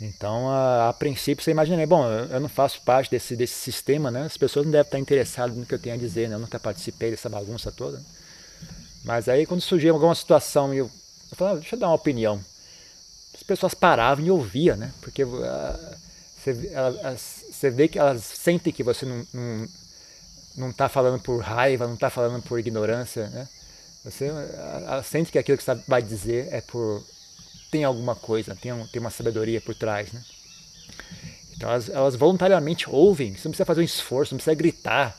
então 0.00 0.48
a, 0.48 0.88
a 0.88 0.92
princípio 0.92 1.44
você 1.44 1.50
imagina 1.50 1.86
bom 1.86 2.06
eu, 2.06 2.40
não 2.40 2.48
faço 2.48 2.80
parte 2.82 3.10
desse 3.10 3.36
desse 3.36 3.54
sistema 3.54 4.10
né 4.10 4.22
as 4.22 4.36
pessoas 4.36 4.64
não 4.64 4.72
devem 4.72 4.86
estar 4.86 4.98
interessadas 4.98 5.56
no 5.56 5.66
que 5.66 5.74
eu 5.74 5.78
tenho 5.78 5.94
a 5.94 5.98
dizer 5.98 6.28
né 6.28 6.36
eu 6.36 6.40
nunca 6.40 6.58
participei 6.58 7.10
dessa 7.10 7.28
bagunça 7.28 7.70
toda 7.70 7.98
né? 7.98 8.04
Mas 9.04 9.28
aí 9.28 9.46
quando 9.46 9.60
surgia 9.60 9.90
alguma 9.90 10.14
situação 10.14 10.72
eu, 10.74 10.90
eu 11.30 11.36
falava, 11.36 11.60
deixa 11.60 11.74
eu 11.74 11.80
dar 11.80 11.88
uma 11.88 11.94
opinião. 11.94 12.40
As 13.34 13.42
pessoas 13.42 13.74
paravam 13.74 14.24
e 14.24 14.30
ouviam, 14.30 14.76
né? 14.76 14.92
Porque 15.00 15.24
uh, 15.24 15.96
você, 16.36 17.70
vê 17.70 17.88
que 17.88 17.98
elas 17.98 18.22
sentem 18.22 18.72
que 18.72 18.82
você 18.82 19.06
não, 19.06 19.26
não, 19.32 19.68
não 20.56 20.72
tá 20.72 20.88
falando 20.88 21.20
por 21.22 21.40
raiva, 21.40 21.86
não 21.86 21.94
está 21.94 22.10
falando 22.10 22.42
por 22.42 22.58
ignorância, 22.58 23.28
né? 23.28 23.48
Você 24.04 24.28
sente 25.04 25.30
que 25.30 25.38
aquilo 25.38 25.58
que 25.58 25.64
você 25.64 25.74
vai 25.86 26.02
dizer 26.02 26.48
é 26.52 26.60
por 26.60 27.04
tem 27.70 27.84
alguma 27.84 28.16
coisa, 28.16 28.56
tem, 28.56 28.72
um, 28.72 28.86
tem 28.86 29.00
uma 29.00 29.10
sabedoria 29.10 29.60
por 29.60 29.74
trás, 29.74 30.10
né? 30.12 30.22
Então 31.52 31.70
elas, 31.70 31.88
elas, 31.88 32.16
voluntariamente 32.16 32.88
ouvem, 32.88 33.32
você 33.32 33.46
não 33.46 33.52
precisa 33.52 33.64
fazer 33.64 33.80
um 33.80 33.84
esforço, 33.84 34.34
não 34.34 34.38
precisa 34.38 34.54
gritar, 34.54 35.16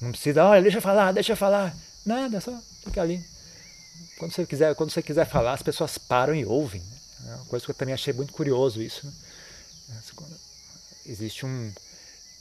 não 0.00 0.12
precisa, 0.12 0.44
olha, 0.44 0.62
deixa 0.62 0.78
eu 0.78 0.82
falar, 0.82 1.12
deixa 1.12 1.32
eu 1.32 1.36
falar. 1.36 1.74
Nada, 2.06 2.40
só 2.40 2.56
fica 2.84 3.02
ali. 3.02 3.24
Quando 4.18 4.32
você 4.32 4.46
quiser, 4.46 4.74
quando 4.74 4.90
você 4.90 5.02
quiser 5.02 5.26
falar, 5.26 5.54
as 5.54 5.62
pessoas 5.62 5.98
param 5.98 6.34
e 6.34 6.44
ouvem. 6.44 6.82
Né? 7.20 7.32
É 7.32 7.34
uma 7.36 7.44
coisa 7.46 7.64
que 7.64 7.70
eu 7.70 7.74
também 7.74 7.94
achei 7.94 8.12
muito 8.12 8.32
curioso 8.32 8.82
isso. 8.82 9.06
Né? 9.06 9.12
Existe 11.06 11.46
um 11.46 11.72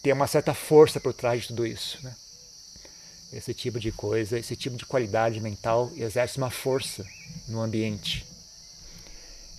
tem 0.03 0.13
uma 0.13 0.27
certa 0.27 0.53
força 0.53 1.00
por 1.00 1.13
trás 1.13 1.41
de 1.41 1.48
tudo 1.50 1.65
isso, 1.65 1.98
né? 2.03 2.15
Esse 3.32 3.54
tipo 3.54 3.80
de 3.80 3.92
coisa, 3.92 4.40
esse 4.40 4.56
tipo 4.56 4.78
de 4.78 4.86
qualidade 4.86 5.40
mental 5.42 5.92
exerce 5.96 6.38
uma 6.38 6.50
força 6.50 7.06
no 7.48 7.62
ambiente. 7.62 8.26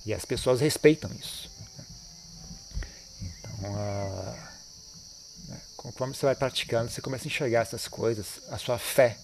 E 0.06 0.14
as 0.14 0.24
pessoas 0.24 0.60
respeitam 0.60 1.10
isso. 1.12 1.50
Então, 3.20 3.76
a, 3.76 4.50
né, 5.48 5.60
conforme 5.76 6.14
você 6.14 6.24
vai 6.24 6.34
praticando, 6.34 6.90
você 6.90 7.02
começa 7.02 7.24
a 7.24 7.28
enxergar 7.28 7.60
essas 7.60 7.86
coisas, 7.86 8.40
a 8.50 8.56
sua 8.56 8.78
fé 8.78 9.18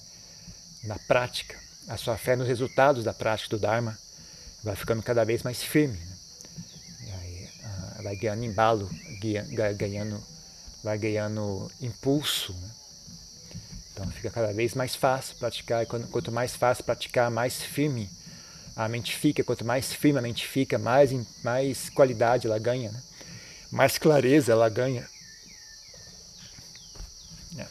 na 0.83 0.99
prática, 0.99 1.59
a 1.89 1.97
sua 1.97 2.19
fé 2.19 2.37
nos 2.37 2.47
resultados 2.47 3.03
da 3.03 3.15
prática 3.15 3.57
do 3.57 3.61
Dharma 3.61 3.99
vai 4.63 4.77
ficando 4.77 5.03
cada 5.03 5.25
vez 5.25 5.43
mais 5.43 5.63
firme. 5.63 5.99
Né? 5.99 6.17
E 7.01 7.11
aí, 7.11 7.51
uh, 7.61 8.03
vai 8.03 8.17
ganhando 8.17 8.45
embalo, 8.45 8.91
ganhando, 9.79 10.23
vai 10.83 10.99
ganhando 10.99 11.71
impulso. 11.81 12.53
Né? 12.53 12.71
Então 13.95 14.11
fica 14.11 14.29
cada 14.29 14.53
vez 14.53 14.75
mais 14.75 14.97
fácil 14.97 15.37
praticar, 15.37 15.85
e 15.85 15.87
quanto 15.87 16.33
mais 16.33 16.57
fácil 16.57 16.83
praticar, 16.83 17.31
mais 17.31 17.63
firme 17.63 18.11
a 18.75 18.89
mente 18.89 19.15
fica. 19.15 19.45
Quanto 19.45 19.65
mais 19.65 19.93
firme 19.93 20.19
a 20.19 20.23
mente 20.23 20.47
fica, 20.47 20.79
mais, 20.79 21.13
mais 21.45 21.89
qualidade 21.91 22.49
ela 22.49 22.59
ganha, 22.59 22.91
né? 22.91 23.03
mais 23.71 23.97
clareza 23.97 24.51
ela 24.51 24.69
ganha. 24.69 25.09
É. 27.57 27.67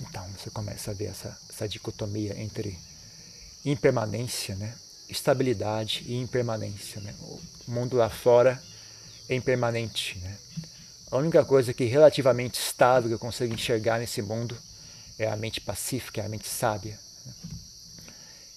Então 0.00 0.24
você 0.38 0.50
começa 0.50 0.92
a 0.92 0.94
ver 0.94 1.06
essa, 1.06 1.36
essa 1.50 1.68
dicotomia 1.68 2.40
entre 2.40 2.78
impermanência, 3.64 4.54
né? 4.54 4.72
estabilidade 5.08 6.04
e 6.06 6.14
impermanência. 6.14 7.00
Né? 7.00 7.12
O 7.20 7.40
mundo 7.66 7.96
lá 7.96 8.08
fora 8.08 8.62
é 9.28 9.34
impermanente. 9.34 10.16
Né? 10.20 10.38
A 11.12 11.18
única 11.18 11.44
coisa 11.44 11.74
que 11.74 11.84
relativamente 11.84 12.58
estável 12.58 13.10
que 13.10 13.14
eu 13.14 13.18
consigo 13.18 13.52
enxergar 13.52 13.98
nesse 13.98 14.22
mundo 14.22 14.56
é 15.18 15.30
a 15.30 15.36
mente 15.36 15.60
pacífica, 15.60 16.22
é 16.22 16.24
a 16.24 16.28
mente 16.28 16.48
sábia. 16.48 16.98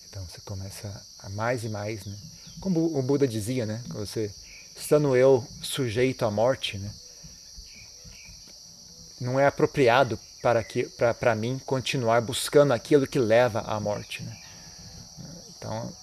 Então 0.08 0.24
você 0.24 0.40
começa 0.40 1.06
a 1.20 1.28
mais 1.32 1.66
e 1.66 1.70
mais, 1.70 2.06
né? 2.06 2.18
Como 2.62 2.98
o 2.98 3.02
Buda 3.02 3.28
dizia, 3.28 3.66
né? 3.66 3.84
Você 3.90 4.34
estando 4.74 5.18
eu 5.18 5.46
sujeito 5.62 6.24
à 6.24 6.32
morte, 6.32 6.78
né? 6.78 6.90
Não 9.20 9.38
é 9.38 9.48
apropriado 9.48 10.18
para 10.42 10.64
que 10.64 10.86
para 11.20 11.36
mim 11.36 11.60
continuar 11.66 12.22
buscando 12.22 12.72
aquilo 12.72 13.06
que 13.06 13.20
leva 13.20 13.60
à 13.68 13.78
morte, 13.82 14.24
né? 14.24 14.38
Então, 15.58 15.94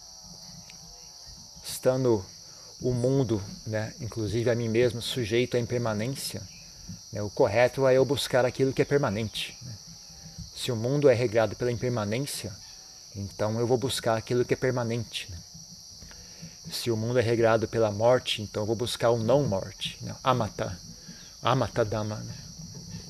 estando 1.64 2.22
o 2.82 2.92
mundo, 2.92 3.40
né, 3.66 3.94
inclusive 4.00 4.50
a 4.50 4.54
mim 4.54 4.68
mesmo, 4.68 5.00
sujeito 5.00 5.56
à 5.56 5.60
impermanência, 5.60 6.42
né, 7.12 7.22
o 7.22 7.30
correto 7.30 7.86
é 7.86 7.96
eu 7.96 8.04
buscar 8.04 8.44
aquilo 8.44 8.72
que 8.72 8.82
é 8.82 8.84
permanente. 8.84 9.56
Né? 9.62 9.72
Se 10.56 10.72
o 10.72 10.76
mundo 10.76 11.08
é 11.08 11.14
regrado 11.14 11.54
pela 11.54 11.70
impermanência, 11.70 12.52
então 13.14 13.58
eu 13.58 13.66
vou 13.66 13.78
buscar 13.78 14.16
aquilo 14.16 14.44
que 14.44 14.54
é 14.54 14.56
permanente. 14.56 15.30
Né? 15.30 15.38
Se 16.72 16.90
o 16.90 16.96
mundo 16.96 17.18
é 17.18 17.22
regrado 17.22 17.68
pela 17.68 17.90
morte, 17.90 18.42
então 18.42 18.62
eu 18.62 18.66
vou 18.66 18.76
buscar 18.76 19.10
o 19.10 19.18
não 19.18 19.44
morte, 19.44 19.96
né? 20.00 20.14
amata, 20.22 20.76
amata 21.40 21.84
dama, 21.84 22.16
né? 22.16 22.34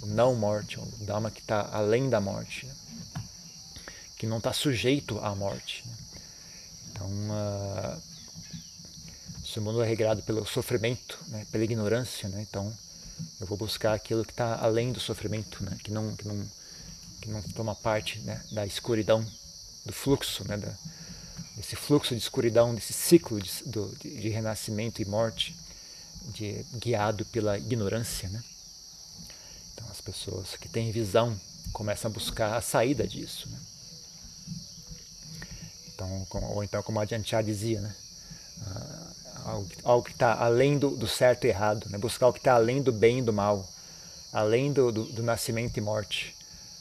o 0.03 0.07
não 0.07 0.35
morte, 0.35 0.79
o 0.79 0.87
dama 1.01 1.31
que 1.31 1.41
está 1.41 1.71
além 1.73 2.11
da 2.11 2.21
morte, 2.21 2.67
né? 2.67 2.75
que 4.19 4.27
não 4.27 4.39
está 4.39 4.53
sujeito 4.53 5.19
à 5.21 5.35
morte. 5.35 5.83
Né? 5.87 5.95
Então, 6.91 7.09
uh, 7.09 8.12
se 9.53 9.59
o 9.59 9.63
mundo 9.63 9.83
é 9.83 9.87
regrado 9.87 10.23
pelo 10.23 10.47
sofrimento, 10.47 11.19
né? 11.29 11.47
pela 11.53 11.63
ignorância, 11.63 12.27
né? 12.27 12.41
então 12.41 12.73
eu 13.39 13.47
vou 13.47 13.59
buscar 13.59 13.93
aquilo 13.93 14.25
que 14.25 14.33
está 14.33 14.57
além 14.57 14.93
do 14.93 14.99
sofrimento, 14.99 15.63
né? 15.63 15.77
que, 15.85 15.91
não, 15.91 16.17
que, 16.17 16.27
não, 16.27 16.43
que 17.21 17.29
não 17.29 17.43
toma 17.43 17.75
parte 17.75 18.19
né? 18.21 18.43
da 18.53 18.65
escuridão, 18.65 19.23
do 19.85 19.93
fluxo, 19.93 20.49
né? 20.49 20.57
da, 20.57 20.73
desse 21.55 21.77
fluxo 21.77 22.15
de 22.15 22.23
escuridão, 22.23 22.75
desse 22.75 22.95
ciclo 22.95 23.39
de, 23.43 23.51
do, 23.67 23.95
de 23.97 24.31
renascimento 24.31 25.03
e 25.03 25.05
morte, 25.05 25.55
de, 26.29 26.65
guiado 26.79 27.27
pela 27.27 27.59
ignorância. 27.59 28.31
Né? 28.31 28.43
Então 29.75 29.87
as 29.91 30.01
pessoas 30.01 30.57
que 30.57 30.67
têm 30.67 30.91
visão 30.91 31.39
começam 31.75 32.11
a 32.11 32.15
buscar 32.15 32.57
a 32.57 32.63
saída 32.63 33.07
disso. 33.07 33.51
Né? 33.51 33.61
Então, 35.95 36.27
ou 36.55 36.65
então, 36.65 36.83
como 36.83 36.99
a 37.01 37.05
Janchar 37.05 37.45
dizia, 37.45 37.83
né? 37.83 37.95
Algo, 39.53 39.69
algo, 39.85 40.05
que 40.07 40.13
está 40.13 40.35
além 40.35 40.79
do, 40.79 40.97
do, 40.97 41.07
certo 41.07 41.45
e 41.45 41.49
errado, 41.49 41.87
né? 41.91 41.99
buscar 41.99 42.29
o 42.29 42.33
que 42.33 42.39
está 42.39 42.55
além 42.55 42.81
do 42.81 42.91
bem 42.91 43.19
e 43.19 43.23
do 43.23 43.35
mal, 43.35 43.69
além 44.33 44.73
do, 44.73 44.91
do, 44.91 45.05
do, 45.05 45.23
nascimento 45.23 45.77
e 45.77 45.81
morte, 45.83 46.35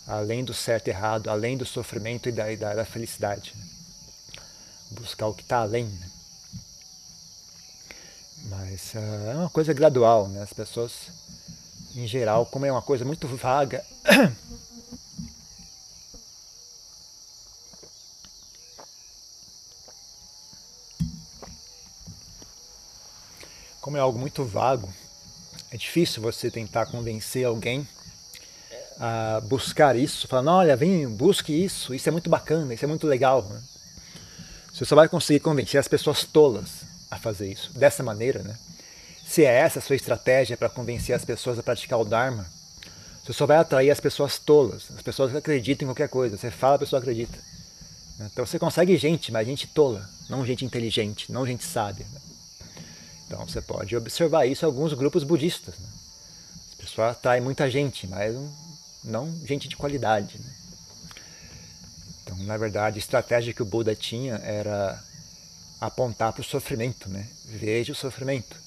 além 0.08 0.42
do 0.42 0.54
certo 0.54 0.88
e 0.88 0.92
errado, 0.92 1.30
além 1.30 1.58
do 1.58 1.66
sofrimento 1.66 2.30
e 2.30 2.32
da, 2.32 2.56
da, 2.56 2.76
da 2.76 2.86
felicidade. 2.86 3.54
Né? 3.58 3.66
Buscar 4.92 5.28
o 5.28 5.34
que 5.34 5.42
está 5.42 5.58
além. 5.58 5.84
Né? 5.84 6.12
Mas 8.46 8.94
uh, 8.94 9.32
é 9.32 9.36
uma 9.36 9.50
coisa 9.50 9.74
gradual, 9.74 10.30
né? 10.30 10.42
as 10.42 10.54
pessoas, 10.54 10.94
em 11.94 12.08
geral, 12.08 12.46
como 12.46 12.66
é 12.66 12.72
uma 12.72 12.82
coisa 12.82 13.04
muito 13.04 13.28
vaga, 13.28 13.84
como 23.92 23.98
é 23.98 24.00
algo 24.00 24.18
muito 24.18 24.46
vago, 24.46 24.88
é 25.70 25.76
difícil 25.76 26.22
você 26.22 26.50
tentar 26.50 26.86
convencer 26.86 27.46
alguém 27.46 27.86
a 28.98 29.42
buscar 29.42 29.98
isso, 29.98 30.30
falando, 30.30 30.52
olha, 30.52 30.78
vem, 30.78 31.06
busque 31.10 31.52
isso, 31.52 31.94
isso 31.94 32.08
é 32.08 32.12
muito 32.12 32.30
bacana, 32.30 32.74
isso 32.74 32.86
é 32.86 32.88
muito 32.88 33.06
legal. 33.06 33.44
Né? 33.44 33.62
Você 34.74 34.86
só 34.86 34.96
vai 34.96 35.10
conseguir 35.10 35.42
convencer 35.42 35.78
as 35.78 35.90
pessoas 35.90 36.24
tolas 36.24 36.70
a 37.10 37.18
fazer 37.18 37.52
isso, 37.52 37.70
dessa 37.78 38.02
maneira, 38.02 38.42
né? 38.44 38.58
Se 39.28 39.44
é 39.44 39.54
essa 39.54 39.80
a 39.80 39.82
sua 39.82 39.98
estratégia 39.98 40.56
para 40.56 40.70
convencer 40.70 41.14
as 41.14 41.26
pessoas 41.26 41.60
a 41.60 41.64
praticar 41.64 42.00
o 42.00 42.06
Dharma, 42.06 42.46
você 43.22 43.34
só 43.34 43.46
vai 43.46 43.58
atrair 43.58 43.92
as 43.92 44.00
pessoas 44.00 44.40
tolas, 44.40 44.86
as 44.96 45.02
pessoas 45.02 45.32
que 45.34 45.38
acreditam 45.38 45.86
em 45.86 45.90
qualquer 45.90 46.08
coisa. 46.08 46.38
Você 46.38 46.50
fala, 46.50 46.76
a 46.76 46.80
pessoa 46.80 47.02
acredita. 47.02 47.38
Então 48.22 48.46
você 48.46 48.58
consegue 48.58 48.96
gente, 48.96 49.34
mas 49.34 49.46
gente 49.46 49.68
tola, 49.68 50.10
não 50.30 50.46
gente 50.46 50.64
inteligente, 50.64 51.30
não 51.30 51.46
gente 51.46 51.66
sábia. 51.66 52.06
Né? 52.14 52.31
Então 53.32 53.48
você 53.48 53.62
pode 53.62 53.96
observar 53.96 54.46
isso 54.46 54.66
em 54.66 54.68
alguns 54.68 54.92
grupos 54.92 55.24
budistas. 55.24 55.80
Né? 55.80 55.88
As 56.72 56.76
pessoas 56.76 57.12
atraem 57.12 57.42
muita 57.42 57.72
gente, 57.72 58.06
mas 58.06 58.36
não 59.06 59.34
gente 59.46 59.70
de 59.70 59.78
qualidade. 59.78 60.38
Né? 60.38 60.54
Então, 62.22 62.38
na 62.40 62.58
verdade, 62.58 62.98
a 62.98 63.00
estratégia 63.00 63.54
que 63.54 63.62
o 63.62 63.66
Buda 63.66 63.96
tinha 63.96 64.36
era 64.44 65.02
apontar 65.80 66.34
para 66.34 66.42
o 66.42 66.44
sofrimento. 66.44 67.10
Né? 67.10 67.26
Veja 67.46 67.94
o 67.94 67.96
sofrimento. 67.96 68.60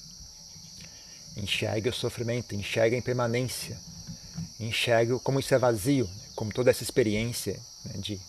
Enxergue 1.37 1.89
o 1.89 1.93
sofrimento, 1.93 2.55
enxergue 2.55 2.95
a 2.95 2.99
impermanência. 2.99 3.77
Enxergue 4.59 5.19
como 5.19 5.39
isso 5.39 5.53
é 5.53 5.59
vazio, 5.59 6.05
né? 6.05 6.25
como 6.35 6.51
toda 6.51 6.71
essa 6.71 6.81
experiência 6.81 7.59
né? 7.85 7.93
de, 7.97 8.19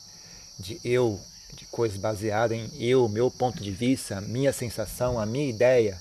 de 0.58 0.78
eu, 0.84 1.18
de 1.54 1.64
coisas 1.64 1.96
baseadas 1.96 2.58
em 2.58 2.70
eu, 2.78 3.08
meu 3.08 3.30
ponto 3.30 3.62
de 3.62 3.70
vista, 3.70 4.18
a 4.18 4.20
minha 4.20 4.52
sensação, 4.52 5.18
a 5.18 5.24
minha 5.24 5.48
ideia, 5.48 5.98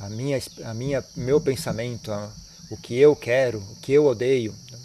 a 0.00 0.08
minha, 0.08 0.42
a 0.64 0.74
minha, 0.74 1.04
meu 1.14 1.40
pensamento, 1.40 2.12
a, 2.12 2.30
o 2.70 2.76
que 2.76 2.96
eu 2.98 3.14
quero, 3.14 3.58
o 3.58 3.76
que 3.76 3.92
eu 3.92 4.06
odeio. 4.06 4.54
Né? 4.70 4.78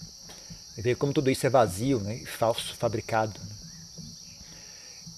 E 0.78 0.82
ver 0.82 0.96
como 0.96 1.14
tudo 1.14 1.32
isso 1.32 1.46
é 1.48 1.50
vazio, 1.50 2.00
né? 2.00 2.22
falso, 2.26 2.76
fabricado. 2.76 3.40
Né? 3.40 3.56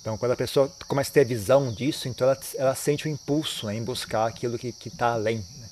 Então, 0.01 0.17
quando 0.17 0.31
a 0.31 0.37
pessoa 0.37 0.71
começa 0.87 1.09
a 1.09 1.13
ter 1.13 1.25
visão 1.25 1.71
disso, 1.73 2.07
então 2.07 2.27
ela, 2.29 2.39
ela 2.55 2.75
sente 2.75 3.07
o 3.07 3.09
impulso 3.09 3.65
né, 3.65 3.75
em 3.75 3.83
buscar 3.83 4.27
aquilo 4.27 4.57
que 4.57 4.73
está 4.85 5.13
além, 5.13 5.37
né? 5.57 5.69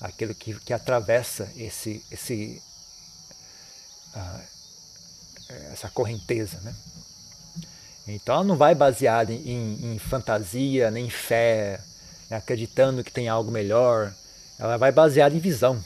aquilo 0.00 0.34
que, 0.34 0.54
que 0.60 0.72
atravessa 0.72 1.50
esse, 1.56 2.04
esse, 2.10 2.60
uh, 4.14 4.40
essa 5.72 5.88
correnteza. 5.88 6.60
Né? 6.60 6.74
Então, 8.06 8.34
ela 8.34 8.44
não 8.44 8.56
vai 8.56 8.74
baseada 8.74 9.32
em, 9.32 9.94
em, 9.94 9.98
fantasia, 9.98 10.90
nem 10.90 11.06
em 11.06 11.10
fé, 11.10 11.80
acreditando 12.30 13.04
que 13.04 13.12
tem 13.12 13.28
algo 13.28 13.50
melhor, 13.50 14.14
ela 14.58 14.76
vai 14.76 14.92
baseada 14.92 15.34
em 15.34 15.40
visão. 15.40 15.82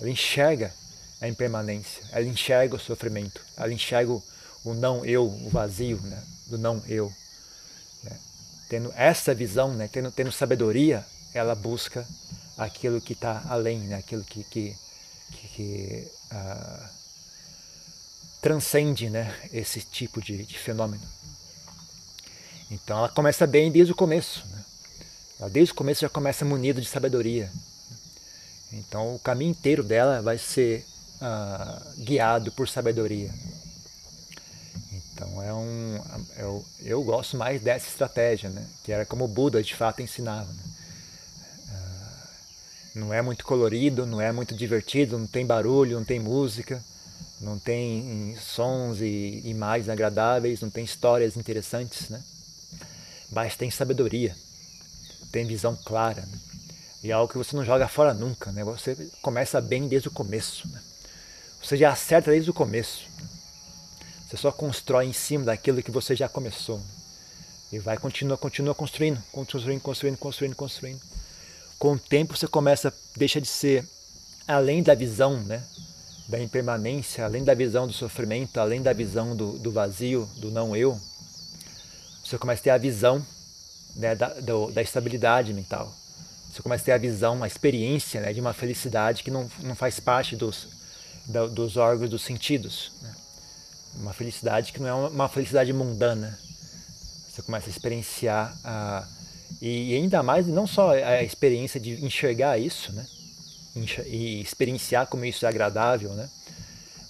Ela 0.00 0.10
enxerga 0.10 0.72
a 1.20 1.28
impermanência, 1.28 2.02
ela 2.10 2.24
enxerga 2.24 2.76
o 2.76 2.80
sofrimento, 2.80 3.42
ela 3.56 3.72
enxerga 3.72 4.10
o, 4.10 4.74
não 4.74 5.04
eu, 5.04 5.26
o 5.26 5.50
vazio 5.50 6.00
né? 6.00 6.22
do 6.46 6.56
não 6.56 6.82
eu. 6.88 7.12
Né? 8.02 8.18
Tendo 8.68 8.92
essa 8.96 9.34
visão, 9.34 9.74
né? 9.74 9.88
tendo, 9.92 10.10
tendo 10.10 10.32
sabedoria, 10.32 11.04
ela 11.34 11.54
busca 11.54 12.06
aquilo 12.56 13.00
que 13.00 13.12
está 13.12 13.42
além, 13.48 13.80
né? 13.80 13.96
aquilo 13.96 14.24
que, 14.24 14.42
que, 14.44 14.74
que, 15.30 15.48
que 15.48 16.08
uh, 16.32 16.88
transcende 18.40 19.10
né? 19.10 19.34
esse 19.52 19.82
tipo 19.82 20.22
de, 20.22 20.44
de, 20.44 20.58
fenômeno. 20.58 21.06
Então 22.70 22.96
ela 22.96 23.08
começa 23.10 23.46
bem 23.46 23.70
desde 23.70 23.92
o 23.92 23.96
começo. 23.96 24.46
Né? 24.46 24.59
Desde 25.48 25.72
o 25.72 25.74
começo 25.74 26.02
já 26.02 26.08
começa 26.08 26.44
munida 26.44 26.80
de 26.80 26.86
sabedoria. 26.86 27.50
Então 28.72 29.14
o 29.14 29.18
caminho 29.18 29.50
inteiro 29.50 29.82
dela 29.82 30.20
vai 30.20 30.36
ser 30.36 30.84
uh, 31.16 32.02
guiado 32.04 32.52
por 32.52 32.68
sabedoria. 32.68 33.32
Então 34.92 35.42
é 35.42 35.52
um, 35.52 36.00
eu, 36.36 36.64
é 36.84 36.88
eu 36.92 37.02
gosto 37.02 37.36
mais 37.36 37.60
dessa 37.62 37.88
estratégia, 37.88 38.50
né? 38.50 38.66
que 38.84 38.92
era 38.92 39.06
como 39.06 39.24
o 39.24 39.28
Buda 39.28 39.62
de 39.62 39.74
fato 39.74 40.02
ensinava. 40.02 40.52
Né? 40.52 40.62
Uh, 41.68 42.98
não 42.98 43.14
é 43.14 43.22
muito 43.22 43.44
colorido, 43.44 44.04
não 44.04 44.20
é 44.20 44.30
muito 44.32 44.54
divertido, 44.54 45.18
não 45.18 45.26
tem 45.26 45.46
barulho, 45.46 45.96
não 45.96 46.04
tem 46.04 46.20
música, 46.20 46.84
não 47.40 47.58
tem 47.58 48.36
sons 48.38 49.00
e 49.00 49.40
imagens 49.44 49.88
agradáveis, 49.88 50.60
não 50.60 50.70
tem 50.70 50.84
histórias 50.84 51.36
interessantes, 51.36 52.10
né? 52.10 52.22
mas 53.32 53.56
tem 53.56 53.70
sabedoria 53.70 54.36
tem 55.30 55.46
visão 55.46 55.76
clara. 55.84 56.22
Né? 56.22 56.38
E 57.02 57.10
é 57.10 57.12
algo 57.12 57.32
que 57.32 57.38
você 57.38 57.56
não 57.56 57.64
joga 57.64 57.88
fora 57.88 58.12
nunca, 58.12 58.52
né? 58.52 58.62
Você 58.64 58.94
começa 59.22 59.60
bem 59.60 59.88
desde 59.88 60.08
o 60.08 60.10
começo. 60.10 60.68
Né? 60.68 60.80
Você 61.62 61.76
já 61.76 61.90
acerta 61.90 62.30
desde 62.30 62.50
o 62.50 62.54
começo. 62.54 63.02
Você 64.28 64.36
só 64.36 64.52
constrói 64.52 65.06
em 65.06 65.12
cima 65.12 65.46
daquilo 65.46 65.82
que 65.82 65.90
você 65.90 66.14
já 66.14 66.28
começou. 66.28 66.80
E 67.72 67.78
vai, 67.78 67.96
continua, 67.96 68.36
continua 68.36 68.74
construindo, 68.74 69.22
construindo, 69.32 69.80
construindo, 69.80 70.18
construindo, 70.18 70.54
construindo. 70.54 71.00
Com 71.78 71.92
o 71.92 71.98
tempo 71.98 72.36
você 72.36 72.46
começa, 72.46 72.92
deixa 73.16 73.40
de 73.40 73.48
ser 73.48 73.88
além 74.46 74.82
da 74.82 74.94
visão, 74.94 75.40
né? 75.44 75.62
Da 76.28 76.38
impermanência, 76.38 77.24
além 77.24 77.44
da 77.44 77.54
visão 77.54 77.86
do 77.86 77.92
sofrimento, 77.92 78.58
além 78.58 78.82
da 78.82 78.92
visão 78.92 79.34
do, 79.34 79.58
do 79.58 79.72
vazio, 79.72 80.28
do 80.36 80.50
não 80.50 80.76
eu. 80.76 81.00
Você 82.24 82.38
começa 82.38 82.60
a 82.60 82.64
ter 82.64 82.70
a 82.70 82.78
visão 82.78 83.24
né, 83.96 84.14
da, 84.14 84.28
do, 84.28 84.70
da 84.70 84.82
estabilidade 84.82 85.52
mental. 85.52 85.94
Você 86.52 86.62
começa 86.62 86.82
a 86.82 86.86
ter 86.86 86.92
a 86.92 86.98
visão, 86.98 87.42
a 87.42 87.46
experiência 87.46 88.20
né, 88.20 88.32
de 88.32 88.40
uma 88.40 88.52
felicidade 88.52 89.22
que 89.22 89.30
não, 89.30 89.48
não 89.62 89.74
faz 89.74 90.00
parte 90.00 90.34
dos, 90.34 90.66
da, 91.26 91.46
dos 91.46 91.76
órgãos 91.76 92.10
dos 92.10 92.22
sentidos. 92.22 92.92
Né? 93.02 93.14
Uma 93.96 94.12
felicidade 94.12 94.72
que 94.72 94.80
não 94.80 94.88
é 94.88 94.94
uma, 95.08 95.28
felicidade 95.28 95.72
mundana. 95.72 96.38
Você 97.28 97.42
começa 97.42 97.68
a 97.68 97.70
experienciar 97.70 98.56
a, 98.64 99.06
e, 99.60 99.92
e, 99.92 99.96
ainda 99.96 100.22
mais 100.22 100.46
não 100.46 100.66
só 100.66 100.90
a 100.90 101.22
experiência 101.22 101.78
de 101.78 102.04
enxergar 102.04 102.58
isso, 102.58 102.92
né? 102.92 103.06
e 104.06 104.40
experienciar 104.40 105.06
como 105.06 105.24
isso 105.24 105.46
é 105.46 105.48
agradável, 105.48 106.10
né? 106.14 106.28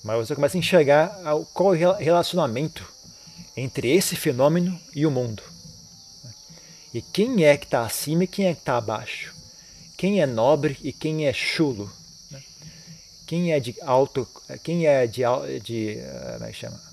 mas 0.05 0.29
você 0.29 0.35
começa 0.35 0.57
a 0.57 0.61
enxergar 0.61 1.19
qual 1.55 1.75
é 1.75 1.89
o 1.89 1.93
relacionamento 1.93 2.87
entre 3.57 3.91
esse 3.91 4.17
fenômeno 4.17 4.79
e 4.95 5.07
o 5.07 5.11
mundo. 5.11 5.43
E 6.93 7.01
quem 7.01 7.45
é 7.45 7.57
que 7.57 7.67
está 7.67 7.85
acima 7.85 8.25
e 8.25 8.27
quem 8.27 8.47
é 8.47 8.55
que 8.55 8.61
está 8.61 8.77
abaixo? 8.77 9.35
Quem 9.97 10.21
é 10.21 10.27
nobre 10.27 10.77
e 10.83 10.93
quem 10.93 11.27
é 11.27 11.33
chulo? 11.33 11.91
Né? 12.31 12.43
Quem 13.27 13.53
é 13.53 13.61
de 13.61 13.75
alto, 13.83 14.27
quem 14.63 14.87
é 14.87 15.07
de, 15.07 15.23
de 15.63 15.99
eh, 15.99 16.33
como 16.35 16.45
é 16.47 16.53
que 16.53 16.59
chama? 16.59 16.91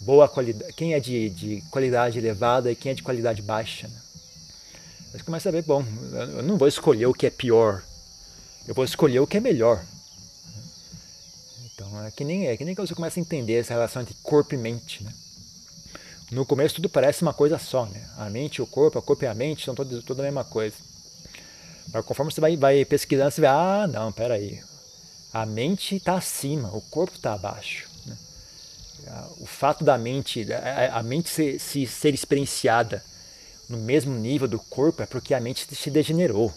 boa 0.00 0.28
qualidade, 0.28 0.72
quem 0.74 0.94
é 0.94 1.00
de, 1.00 1.30
de 1.30 1.62
qualidade 1.70 2.18
elevada 2.18 2.70
e 2.70 2.76
quem 2.76 2.92
é 2.92 2.94
de 2.94 3.02
qualidade 3.02 3.42
baixa? 3.42 3.88
Né? 3.88 4.00
Você 5.12 5.24
começa 5.24 5.48
a 5.48 5.52
ver, 5.52 5.62
bom, 5.62 5.84
eu 6.12 6.42
não 6.42 6.56
vou 6.56 6.68
escolher 6.68 7.06
o 7.06 7.14
que 7.14 7.26
é 7.26 7.30
pior, 7.30 7.82
eu 8.66 8.74
vou 8.74 8.84
escolher 8.84 9.20
o 9.20 9.26
que 9.26 9.36
é 9.36 9.40
melhor. 9.40 9.84
Então 11.74 12.04
é 12.04 12.10
que 12.10 12.24
nem 12.24 12.46
é 12.46 12.56
que 12.56 12.64
nem 12.64 12.74
que 12.74 12.80
você 12.80 12.94
começa 12.94 13.18
a 13.18 13.22
entender 13.22 13.54
essa 13.54 13.74
relação 13.74 14.02
entre 14.02 14.14
corpo 14.22 14.54
e 14.54 14.58
mente, 14.58 15.02
né? 15.02 15.12
No 16.30 16.44
começo 16.44 16.76
tudo 16.76 16.88
parece 16.88 17.22
uma 17.22 17.32
coisa 17.32 17.58
só, 17.58 17.86
né? 17.86 18.04
A 18.16 18.28
mente 18.28 18.60
o 18.60 18.66
corpo, 18.66 18.98
a 18.98 19.02
corpo 19.02 19.24
e 19.24 19.28
a 19.28 19.34
mente 19.34 19.64
são 19.64 19.74
todos, 19.74 20.02
tudo 20.04 20.20
a 20.20 20.24
mesma 20.24 20.44
coisa. 20.44 20.74
Mas 21.92 22.04
conforme 22.04 22.32
você 22.32 22.40
vai, 22.40 22.56
vai 22.56 22.84
pesquisando, 22.84 23.30
você 23.30 23.40
vê, 23.40 23.46
ah, 23.46 23.86
não, 23.86 24.10
peraí. 24.10 24.60
A 25.32 25.46
mente 25.46 25.96
está 25.96 26.16
acima, 26.16 26.74
o 26.74 26.80
corpo 26.80 27.14
está 27.14 27.34
abaixo. 27.34 27.88
Né? 28.06 28.16
O 29.38 29.46
fato 29.46 29.84
da 29.84 29.96
mente, 29.96 30.46
a, 30.92 31.02
mente 31.02 31.28
ser, 31.28 31.60
se 31.60 31.86
ser 31.86 32.12
experienciada 32.12 33.04
no 33.68 33.78
mesmo 33.78 34.14
nível 34.14 34.48
do 34.48 34.58
corpo 34.58 35.02
é 35.02 35.06
porque 35.06 35.32
a 35.32 35.40
mente 35.40 35.66
se 35.74 35.90
degenerou. 35.90 36.52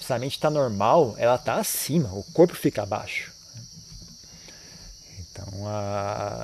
Se 0.00 0.12
a 0.12 0.18
mente 0.18 0.34
está 0.34 0.50
normal, 0.50 1.14
ela 1.18 1.34
está 1.34 1.56
acima, 1.56 2.12
o 2.12 2.22
corpo 2.32 2.54
fica 2.54 2.82
abaixo. 2.82 3.32
Então, 5.36 5.68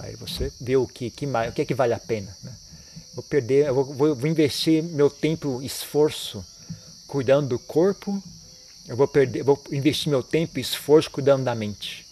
aí 0.03 0.15
você 0.17 0.53
vê 0.61 0.77
o 0.77 0.87
que, 0.87 1.09
que, 1.11 1.27
o 1.27 1.53
que 1.53 1.63
é 1.63 1.65
que 1.65 1.75
vale 1.75 1.95
a 1.95 1.99
pena. 1.99 2.37
Né? 2.43 2.55
Vou 3.15 3.23
perder, 3.23 3.69
eu 3.69 3.75
vou, 3.75 4.15
vou 4.15 4.27
investir 4.29 4.83
meu 4.83 5.09
tempo, 5.09 5.63
esforço 5.63 6.45
cuidando 7.07 7.49
do 7.49 7.59
corpo, 7.59 8.23
eu 8.87 8.97
vou 8.97 9.09
perder, 9.09 9.43
vou 9.43 9.63
investir 9.71 10.11
meu 10.11 10.23
tempo 10.23 10.59
e 10.59 10.63
esforço 10.63 11.11
cuidando 11.11 11.45
da 11.45 11.55
mente. 11.55 12.07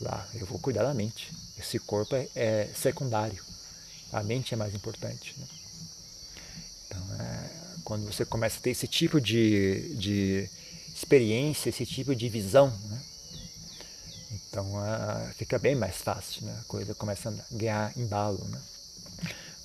Lá, 0.00 0.26
eu 0.34 0.46
vou 0.46 0.58
cuidar 0.58 0.82
da 0.82 0.94
mente. 0.94 1.30
Esse 1.58 1.78
corpo 1.78 2.14
é, 2.14 2.28
é 2.34 2.70
secundário. 2.74 3.42
A 4.12 4.22
mente 4.22 4.54
é 4.54 4.56
mais 4.56 4.74
importante. 4.74 5.34
Né? 5.38 5.46
Então, 6.86 7.02
é, 7.20 7.50
quando 7.84 8.06
você 8.06 8.24
começa 8.24 8.58
a 8.58 8.62
ter 8.62 8.70
esse 8.70 8.86
tipo 8.86 9.20
de, 9.20 9.94
de 9.96 10.48
experiência, 10.94 11.68
esse 11.68 11.84
tipo 11.84 12.14
de 12.14 12.28
visão, 12.28 12.72
né? 12.88 12.97
Então 14.48 14.64
uh, 14.74 15.32
fica 15.34 15.58
bem 15.58 15.74
mais 15.74 15.96
fácil, 15.96 16.46
né? 16.46 16.58
a 16.60 16.64
coisa 16.64 16.94
começa 16.94 17.28
a 17.28 17.54
ganhar 17.54 17.92
embalo. 17.96 18.42
Né? 18.48 18.60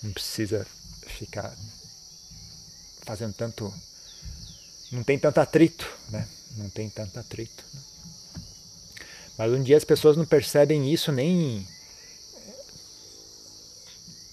Não 0.04 0.12
precisa 0.12 0.66
ficar 1.08 1.56
fazendo 3.04 3.34
tanto. 3.34 3.74
Não 4.92 5.04
tem 5.04 5.18
tanto 5.18 5.40
atrito, 5.40 5.90
né? 6.10 6.28
Não 6.58 6.70
tem 6.70 6.90
tanto 6.90 7.20
atrito. 7.20 7.64
Né? 7.74 7.82
Mas 9.38 9.52
um 9.52 9.64
dia 9.64 9.78
as 9.78 9.84
pessoas 9.84 10.18
não 10.18 10.26
percebem 10.26 10.92
isso 10.92 11.12
nem. 11.12 11.66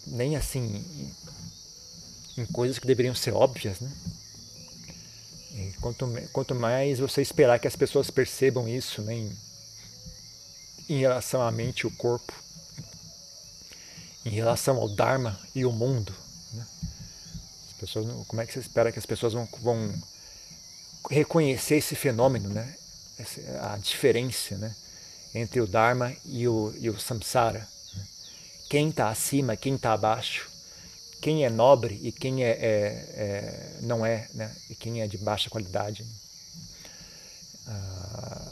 nem 0.06 0.36
assim. 0.36 0.84
em 2.36 2.46
coisas 2.46 2.78
que 2.78 2.86
deveriam 2.86 3.14
ser 3.14 3.32
óbvias, 3.32 3.80
né? 3.80 3.90
E 5.52 5.72
quanto, 5.80 6.06
quanto 6.32 6.54
mais 6.54 6.98
você 6.98 7.22
esperar 7.22 7.58
que 7.58 7.68
as 7.68 7.76
pessoas 7.76 8.10
percebam 8.10 8.68
isso, 8.68 9.00
nem. 9.02 9.24
Né? 9.24 9.49
Em 10.90 10.98
relação 10.98 11.40
à 11.40 11.52
mente 11.52 11.82
e 11.82 11.86
o 11.86 11.90
corpo, 11.92 12.32
em 14.24 14.30
relação 14.30 14.76
ao 14.76 14.88
Dharma 14.88 15.38
e 15.54 15.64
o 15.64 15.70
mundo. 15.70 16.12
Né? 16.52 16.66
As 17.68 17.72
pessoas, 17.78 18.26
como 18.26 18.42
é 18.42 18.46
que 18.46 18.52
você 18.52 18.58
espera 18.58 18.90
que 18.90 18.98
as 18.98 19.06
pessoas 19.06 19.32
vão, 19.32 19.48
vão 19.60 19.94
reconhecer 21.08 21.76
esse 21.76 21.94
fenômeno, 21.94 22.48
né? 22.48 22.74
a 23.62 23.76
diferença 23.76 24.58
né? 24.58 24.74
entre 25.32 25.60
o 25.60 25.66
Dharma 25.66 26.12
e 26.24 26.48
o, 26.48 26.74
e 26.76 26.90
o 26.90 26.98
Samsara? 26.98 27.60
Né? 27.94 28.04
Quem 28.68 28.88
está 28.88 29.10
acima, 29.10 29.56
quem 29.56 29.76
está 29.76 29.92
abaixo? 29.92 30.50
Quem 31.22 31.44
é 31.44 31.50
nobre 31.50 32.00
e 32.02 32.10
quem 32.10 32.42
é, 32.42 32.50
é, 32.50 32.56
é, 33.14 33.78
não 33.82 34.04
é, 34.04 34.28
né? 34.34 34.52
e 34.68 34.74
quem 34.74 35.02
é 35.02 35.06
de 35.06 35.18
baixa 35.18 35.48
qualidade? 35.48 36.04
Ah, 37.68 38.50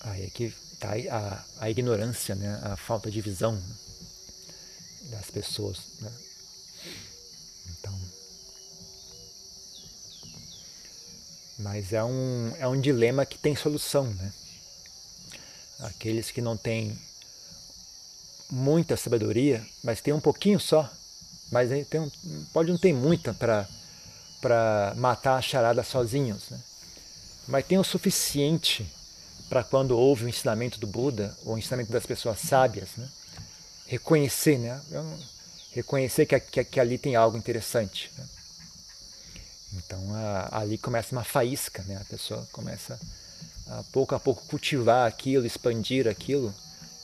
Aí 0.00 0.19
é 0.19 0.19
que 0.30 0.54
está 0.72 0.92
a, 1.10 1.44
a 1.60 1.70
ignorância, 1.70 2.34
né? 2.34 2.58
a 2.62 2.76
falta 2.76 3.10
de 3.10 3.20
visão 3.20 3.62
das 5.10 5.30
pessoas. 5.30 5.78
Né? 6.00 6.10
Então, 7.70 8.00
mas 11.58 11.92
é 11.92 12.02
um, 12.02 12.52
é 12.58 12.66
um 12.66 12.80
dilema 12.80 13.26
que 13.26 13.38
tem 13.38 13.54
solução. 13.54 14.04
Né? 14.04 14.32
Aqueles 15.80 16.30
que 16.30 16.40
não 16.40 16.56
têm 16.56 16.98
muita 18.50 18.96
sabedoria, 18.96 19.64
mas 19.82 20.00
tem 20.00 20.14
um 20.14 20.20
pouquinho 20.20 20.58
só, 20.58 20.90
mas 21.52 21.70
tem 21.88 22.00
um, 22.00 22.10
pode 22.52 22.70
não 22.70 22.78
ter 22.78 22.92
muita 22.92 23.34
para 23.34 24.94
matar 24.96 25.36
a 25.36 25.42
charada 25.42 25.82
sozinhos. 25.82 26.48
Né? 26.48 26.60
Mas 27.46 27.66
tem 27.66 27.78
o 27.78 27.84
suficiente 27.84 28.90
para 29.50 29.64
quando 29.64 29.98
houve 29.98 30.24
o 30.24 30.28
ensinamento 30.28 30.78
do 30.78 30.86
Buda, 30.86 31.36
ou 31.44 31.54
o 31.54 31.58
ensinamento 31.58 31.90
das 31.90 32.06
pessoas 32.06 32.38
sábias, 32.38 32.90
né? 32.96 33.08
reconhecer, 33.84 34.56
né? 34.56 34.80
reconhecer 35.72 36.24
que, 36.24 36.38
que, 36.38 36.64
que, 36.64 36.78
ali 36.78 36.96
tem 36.96 37.16
algo 37.16 37.36
interessante. 37.36 38.12
Né? 38.16 38.24
Então 39.74 40.14
a, 40.14 40.60
ali 40.60 40.78
começa 40.78 41.12
uma 41.12 41.24
faísca, 41.24 41.82
né? 41.82 41.98
a 42.00 42.04
pessoa 42.04 42.48
começa 42.52 42.98
a 43.66 43.82
pouco 43.92 44.14
a 44.14 44.20
pouco 44.20 44.46
cultivar 44.46 45.08
aquilo, 45.08 45.44
expandir 45.44 46.06
aquilo, 46.06 46.54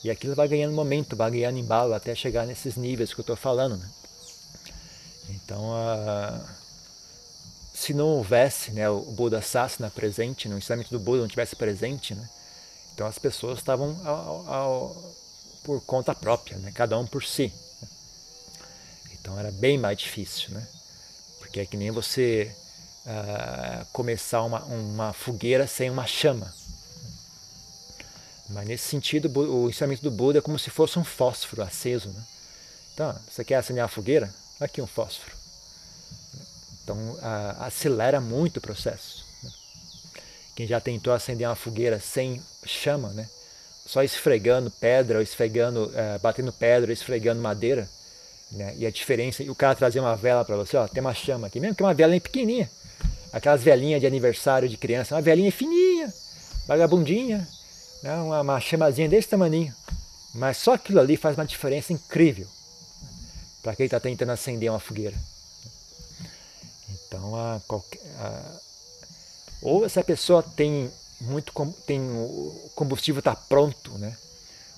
e 0.05 0.11
aquilo 0.11 0.37
vai 0.37 0.47
ganhando 0.47 0.73
momento, 0.73 1.17
vai 1.17 1.33
ganhando 1.33 1.59
embalo 1.59 1.95
até 1.95 2.15
chegar 2.15 2.47
nesses 2.47 2.77
níveis 2.77 3.13
que 3.13 3.19
eu 3.19 3.25
estou 3.25 3.37
falando. 3.37 3.77
Né? 3.77 3.91
Então, 5.31 5.75
a, 5.75 6.41
se 7.75 7.93
não 7.93 8.07
houvesse 8.07 8.71
né, 8.71 8.89
o 8.89 9.01
Buda 9.01 9.43
Sasana 9.43 9.91
presente, 9.91 10.49
no 10.49 10.59
ensinamento 10.59 10.91
do 10.91 11.01
Buda 11.01 11.23
não 11.23 11.29
tivesse 11.29 11.57
presente, 11.57 12.15
né, 12.15 12.29
então 12.97 13.07
as 13.07 13.19
pessoas 13.19 13.59
estavam 13.59 13.95
ao, 14.07 14.49
ao, 14.51 15.15
por 15.63 15.83
conta 15.83 16.15
própria, 16.15 16.57
né? 16.57 16.73
cada 16.75 16.99
um 16.99 17.07
por 17.07 17.23
si. 17.23 17.53
Então 19.13 19.39
era 19.39 19.53
bem 19.53 19.77
mais 19.77 19.99
difícil, 19.99 20.55
né? 20.55 20.67
Porque 21.39 21.61
é 21.61 21.67
que 21.67 21.77
nem 21.77 21.91
você 21.91 22.51
uh, 23.05 23.85
começar 23.93 24.43
uma, 24.45 24.65
uma 24.65 25.13
fogueira 25.13 25.67
sem 25.67 25.91
uma 25.91 26.07
chama. 26.07 26.51
Mas 28.49 28.67
nesse 28.67 28.89
sentido, 28.89 29.31
o 29.39 29.69
ensinamento 29.69 30.03
do 30.03 30.11
Buda 30.11 30.39
é 30.39 30.43
como 30.43 30.59
se 30.59 30.71
fosse 30.71 30.99
um 30.99 31.05
fósforo 31.05 31.61
aceso. 31.61 32.09
Né? 32.09 32.25
Então, 32.95 33.15
você 33.31 33.45
quer 33.45 33.57
acender 33.57 33.85
a 33.85 33.89
fogueira? 33.89 34.35
Aqui 34.59 34.81
um 34.81 34.87
fósforo. 34.87 35.37
Então, 36.83 36.97
uh, 36.97 37.63
acelera 37.63 38.23
muito 38.23 38.57
o 38.57 38.63
processo. 38.63 39.26
Quem 40.57 40.67
já 40.67 40.81
tentou 40.81 41.13
acender 41.13 41.47
uma 41.47 41.55
fogueira 41.55 42.01
sem 42.01 42.43
chama, 42.65 43.11
né? 43.11 43.29
Só 43.85 44.03
esfregando 44.03 44.71
pedra, 44.71 45.23
esfregando, 45.23 45.93
é, 45.95 46.19
batendo 46.19 46.51
pedra, 46.51 46.91
esfregando 46.93 47.43
madeira, 47.43 47.87
né? 48.51 48.75
E 48.79 48.87
a 48.87 48.91
diferença, 48.91 49.43
e 49.43 49.51
o 49.51 49.55
cara 49.55 49.75
trazer 49.75 50.01
uma 50.01 50.17
vela 50.17 50.47
para 50.47 50.57
você, 50.57 50.79
ó, 50.79 50.89
tem 50.89 51.03
uma 51.03 51.13
chama 51.13 51.47
aqui, 51.47 51.61
mesmo 51.61 51.77
que 51.77 51.83
uma 51.83 51.93
vela 51.93 52.19
pequenininha. 52.19 52.71
aquelas 53.33 53.63
velhinhas 53.63 54.01
de 54.01 54.07
aniversário 54.07 54.67
de 54.67 54.79
criança, 54.79 55.15
uma 55.15 55.21
velhinha 55.21 55.53
fininha, 55.53 56.11
vagabundinha, 56.67 57.47
né? 58.03 58.15
uma, 58.15 58.41
uma 58.41 58.59
chamazinha 58.59 59.11
desse 59.11 59.29
tamanho. 59.29 59.75
Mas 60.35 60.57
só 60.57 60.73
aquilo 60.73 61.01
ali 61.01 61.19
faz 61.19 61.37
uma 61.37 61.45
diferença 61.45 61.93
incrível 61.93 62.47
para 63.63 63.77
quem 63.77 63.85
está 63.85 64.01
tentando 64.01 64.33
acender 64.33 64.71
uma 64.71 64.81
fogueira. 64.81 65.17
Então, 66.89 67.37
a, 67.37 67.61
a, 68.19 68.61
ou 69.63 69.85
essa 69.85 70.03
pessoa 70.03 70.43
tem 70.43 70.91
muito 71.21 71.53
tem 71.87 72.01
o 72.01 72.71
combustível 72.75 73.21
está 73.21 73.35
pronto, 73.35 73.91
né? 73.99 74.17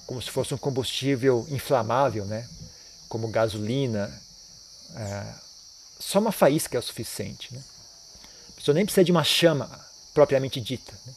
Como 0.06 0.22
se 0.22 0.30
fosse 0.30 0.54
um 0.54 0.58
combustível 0.58 1.46
inflamável, 1.50 2.24
né? 2.24 2.48
Como 3.08 3.28
gasolina. 3.28 4.10
É, 4.94 5.34
só 5.98 6.18
uma 6.18 6.32
faísca 6.32 6.76
é 6.76 6.80
o 6.80 6.82
suficiente, 6.82 7.52
né? 7.52 7.62
A 8.50 8.52
pessoa 8.52 8.74
nem 8.74 8.84
precisa 8.84 9.04
de 9.04 9.12
uma 9.12 9.24
chama 9.24 9.68
propriamente 10.14 10.60
dita. 10.60 10.92
Né? 11.06 11.14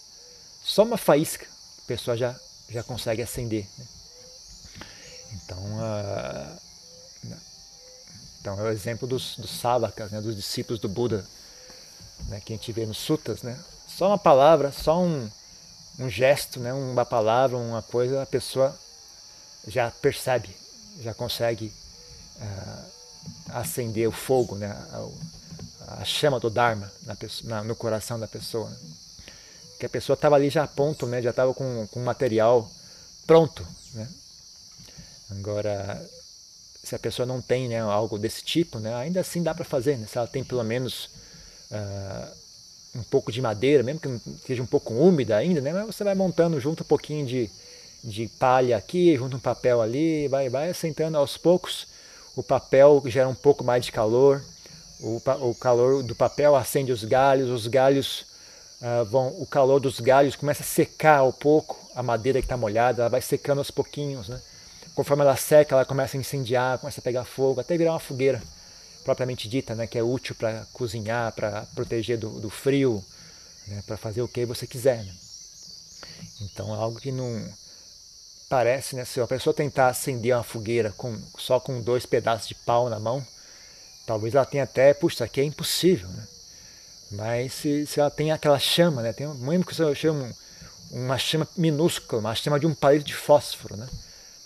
Só 0.63 0.84
uma 0.84 0.97
faísca 0.97 1.45
a 1.84 1.88
pessoa 1.88 2.17
já 2.17 2.36
já 2.69 2.84
consegue 2.84 3.21
acender. 3.21 3.67
Né? 3.78 3.86
Então, 5.34 5.58
uh, 5.58 6.60
então 8.39 8.60
é 8.60 8.63
o 8.63 8.69
exemplo 8.69 9.08
dos, 9.08 9.36
dos 9.38 9.52
sábakas, 9.52 10.12
né? 10.12 10.19
Dos 10.19 10.36
discípulos 10.36 10.80
do 10.80 10.89
Buda, 10.89 11.26
né? 12.27 12.41
Que 12.43 12.53
a 12.53 12.55
gente 12.55 12.71
vê 12.71 12.86
nos 12.86 12.97
sutas, 12.97 13.41
né? 13.41 13.57
Só 13.88 14.07
uma 14.07 14.17
palavra, 14.17 14.71
só 14.71 15.01
um, 15.01 15.29
um 15.99 16.10
gesto, 16.10 16.60
né, 16.60 16.73
uma 16.73 17.05
palavra, 17.05 17.57
uma 17.57 17.81
coisa, 17.81 18.23
a 18.23 18.25
pessoa 18.25 18.75
já 19.67 19.91
percebe, 19.91 20.49
já 20.99 21.13
consegue 21.13 21.71
uh, 22.38 22.86
acender 23.49 24.07
o 24.07 24.12
fogo, 24.12 24.55
né, 24.55 24.67
a, 24.67 26.01
a 26.01 26.05
chama 26.05 26.39
do 26.39 26.49
Dharma 26.49 26.91
na, 27.03 27.15
na, 27.43 27.63
no 27.63 27.75
coração 27.75 28.19
da 28.19 28.27
pessoa. 28.27 28.69
Né? 28.69 28.77
Que 29.79 29.86
a 29.86 29.89
pessoa 29.89 30.15
estava 30.15 30.36
ali 30.36 30.49
já 30.49 30.63
a 30.63 30.67
ponto, 30.67 31.05
né, 31.05 31.21
já 31.21 31.31
estava 31.31 31.53
com, 31.53 31.88
com 31.88 31.99
material 31.99 32.69
pronto. 33.27 33.67
Né? 33.93 34.07
Agora, 35.31 36.10
se 36.84 36.95
a 36.95 36.99
pessoa 36.99 37.25
não 37.25 37.41
tem 37.41 37.67
né, 37.67 37.79
algo 37.79 38.17
desse 38.17 38.43
tipo, 38.43 38.79
né, 38.79 38.93
ainda 38.95 39.19
assim 39.19 39.43
dá 39.43 39.53
para 39.53 39.65
fazer. 39.65 39.97
Né? 39.97 40.07
Se 40.07 40.17
ela 40.17 40.27
tem 40.27 40.43
pelo 40.43 40.63
menos 40.63 41.10
uh, 41.71 42.41
um 42.95 43.03
pouco 43.03 43.31
de 43.31 43.41
madeira, 43.41 43.84
mesmo 43.84 43.99
que 43.99 44.10
esteja 44.31 44.62
um 44.62 44.65
pouco 44.65 44.93
úmida 44.93 45.38
ainda, 45.38 45.62
né? 45.62 45.71
Mas 45.71 45.95
você 45.95 46.03
vai 46.03 46.13
montando 46.13 46.60
junto 46.60 46.84
um 46.84 46.86
pouquinho 46.86 47.25
de, 47.25 47.49
de 48.03 48.27
palha 48.27 48.77
aqui, 48.77 49.15
junto 49.15 49.38
um 49.38 49.39
papel 49.39 49.81
ali, 49.81 50.27
vai, 50.27 50.49
vai 50.49 50.69
assentando 50.69 51.17
aos 51.17 51.38
poucos. 51.38 51.88
O 52.36 52.43
papel 52.43 53.01
gera 53.05 53.27
um 53.27 53.36
pouco 53.36 53.63
mais 53.63 53.86
de 53.86 53.91
calor, 53.91 54.43
o, 54.99 55.21
o 55.41 55.55
calor 55.55 56.03
do 56.03 56.15
papel 56.15 56.55
acende 56.55 56.91
os 56.91 57.03
galhos, 57.03 57.49
os 57.49 57.67
galhos 57.67 58.25
uh, 58.81 59.05
vão, 59.05 59.29
o 59.39 59.45
calor 59.45 59.79
dos 59.79 59.99
galhos 59.99 60.36
começa 60.36 60.63
a 60.63 60.65
secar 60.65 61.23
um 61.23 61.31
pouco 61.31 61.79
a 61.95 62.03
madeira 62.03 62.39
que 62.39 62.45
está 62.45 62.55
molhada, 62.55 63.03
ela 63.03 63.10
vai 63.10 63.21
secando 63.21 63.60
aos 63.60 63.71
pouquinhos, 63.71 64.29
né? 64.29 64.39
Conforme 64.93 65.23
ela 65.23 65.38
seca, 65.38 65.75
ela 65.75 65.86
começa 65.86 66.17
a 66.17 66.19
incendiar, 66.19 66.77
começa 66.77 66.99
a 66.99 67.03
pegar 67.03 67.23
fogo, 67.23 67.62
até 67.62 67.77
virar 67.77 67.93
uma 67.93 67.99
fogueira 67.99 68.41
propriamente 69.03 69.47
dita, 69.47 69.75
né, 69.75 69.87
que 69.87 69.97
é 69.97 70.03
útil 70.03 70.35
para 70.35 70.65
cozinhar, 70.73 71.31
para 71.33 71.63
proteger 71.75 72.17
do, 72.17 72.39
do 72.39 72.49
frio, 72.49 73.03
né, 73.67 73.83
para 73.85 73.97
fazer 73.97 74.21
o 74.21 74.27
que 74.27 74.45
você 74.45 74.67
quiser. 74.67 75.03
Né? 75.03 75.13
Então 76.41 76.73
é 76.73 76.77
algo 76.77 76.99
que 76.99 77.11
não 77.11 77.43
parece, 78.49 78.95
né, 78.95 79.05
se 79.05 79.19
a 79.19 79.27
pessoa 79.27 79.53
tentar 79.53 79.87
acender 79.87 80.35
uma 80.35 80.43
fogueira 80.43 80.91
com, 80.97 81.17
só 81.37 81.59
com 81.59 81.81
dois 81.81 82.05
pedaços 82.05 82.47
de 82.47 82.55
pau 82.55 82.89
na 82.89 82.99
mão, 82.99 83.25
talvez 84.05 84.35
ela 84.35 84.45
tenha 84.45 84.63
até, 84.63 84.93
puxa, 84.93 85.15
isso 85.15 85.23
aqui 85.23 85.41
é 85.41 85.43
impossível. 85.43 86.09
Né? 86.09 86.27
Mas 87.11 87.53
se, 87.53 87.85
se 87.85 87.99
ela 87.99 88.09
tem 88.09 88.31
aquela 88.31 88.59
chama, 88.59 89.01
né, 89.01 89.13
tem 89.13 89.27
mesmo 89.27 89.65
que 89.65 89.75
você 89.75 89.95
chama 89.95 90.33
uma 90.91 91.17
chama 91.17 91.47
minúscula, 91.57 92.19
uma 92.19 92.35
chama 92.35 92.59
de 92.59 92.67
um 92.67 92.75
palito 92.75 93.05
de 93.05 93.15
fósforo, 93.15 93.77
né? 93.77 93.87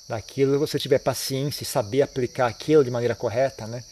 Daquilo 0.07 0.59
você 0.59 0.77
tiver 0.77 0.99
paciência 0.99 1.63
e 1.63 1.65
saber 1.65 2.03
aplicar 2.03 2.47
aquilo 2.47 2.83
de 2.83 2.91
maneira 2.91 3.15
correta, 3.15 3.65
né? 3.65 3.83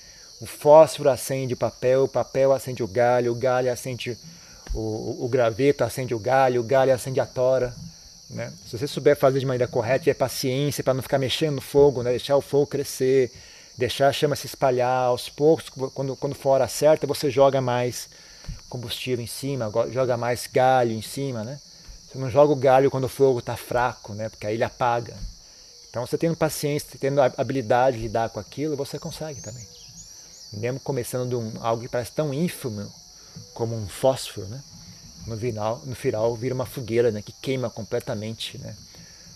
O 0.42 0.46
fósforo 0.46 1.10
acende 1.10 1.54
o 1.54 1.58
papel, 1.58 2.04
o 2.04 2.08
papel 2.08 2.52
acende 2.52 2.84
o 2.84 2.88
galho, 2.88 3.32
o 3.32 3.36
galho 3.36 3.72
acende 3.72 4.18
o, 4.74 5.24
o, 5.24 5.28
graveto, 5.30 5.84
acende 5.84 6.14
o 6.14 6.20
galho, 6.20 6.62
o 6.62 6.64
galho 6.64 6.94
acende 6.94 7.20
a 7.20 7.26
tora. 7.26 7.74
Né? 8.30 8.52
Se 8.66 8.78
você 8.78 8.88
souber 8.88 9.16
fazer 9.16 9.40
de 9.40 9.46
maneira 9.46 9.68
correta, 9.68 10.00
tiver 10.00 10.16
paciência 10.16 10.84
para 10.84 10.94
não 10.94 11.04
ficar 11.04 11.20
mexendo 11.20 11.56
no 11.56 11.62
fogo, 11.62 12.02
né? 12.02 12.10
deixar 12.10 12.36
o 12.36 12.42
fogo 12.42 12.68
crescer, 12.68 13.32
deixar 13.78 14.08
a 14.08 14.14
chama 14.14 14.36
se 14.36 14.48
espalhar 14.48 15.06
aos 15.06 15.30
poucos, 15.30 15.70
quando, 15.70 16.16
quando 16.16 16.36
for 16.36 16.50
a 16.50 16.54
hora 16.54 16.68
certa, 16.68 17.06
você 17.06 17.30
joga 17.30 17.62
mais 17.62 18.10
combustível 18.68 19.24
em 19.24 19.28
cima, 19.28 19.72
joga 19.92 20.18
mais 20.18 20.48
galho 20.48 20.92
em 20.92 21.02
cima. 21.02 21.44
Né? 21.44 21.60
Você 22.12 22.18
não 22.18 22.30
joga 22.30 22.52
o 22.52 22.56
galho 22.56 22.90
quando 22.90 23.06
o 23.06 23.10
fogo 23.10 23.40
está 23.40 23.56
fraco, 23.56 24.14
né? 24.14 24.30
porque 24.30 24.48
aí 24.48 24.56
ele 24.56 24.64
apaga. 24.64 25.14
Então, 25.90 26.08
você 26.08 26.18
tendo 26.18 26.36
paciência, 26.36 26.90
tendo 27.00 27.22
habilidade 27.22 27.98
de 27.98 28.04
lidar 28.04 28.30
com 28.30 28.40
aquilo, 28.40 28.76
você 28.76 28.98
consegue 28.98 29.40
também 29.42 29.64
mesmo 30.58 30.80
começando 30.80 31.30
de 31.30 31.36
um, 31.36 31.52
algo 31.62 31.84
que 31.84 31.90
parece 31.90 32.12
tão 32.12 32.34
ínfimo 32.34 32.92
como 33.54 33.76
um 33.76 33.88
fósforo, 33.88 34.48
né? 34.48 34.64
no, 35.26 35.38
final, 35.38 35.82
no 35.86 35.96
final 35.96 36.36
vira 36.36 36.54
uma 36.54 36.66
fogueira 36.66 37.12
né? 37.12 37.22
que 37.22 37.32
queima 37.32 37.70
completamente 37.70 38.58
né? 38.58 38.76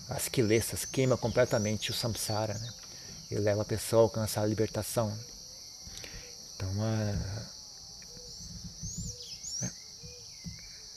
as 0.08 0.28
quilessas, 0.28 0.84
queima 0.84 1.16
completamente 1.16 1.90
o 1.90 1.94
samsara 1.94 2.54
né? 2.54 2.72
e 3.30 3.34
leva 3.36 3.62
a 3.62 3.64
pessoa 3.64 4.02
a 4.02 4.04
alcançar 4.04 4.42
a 4.42 4.46
libertação. 4.46 5.12
Então, 6.56 6.68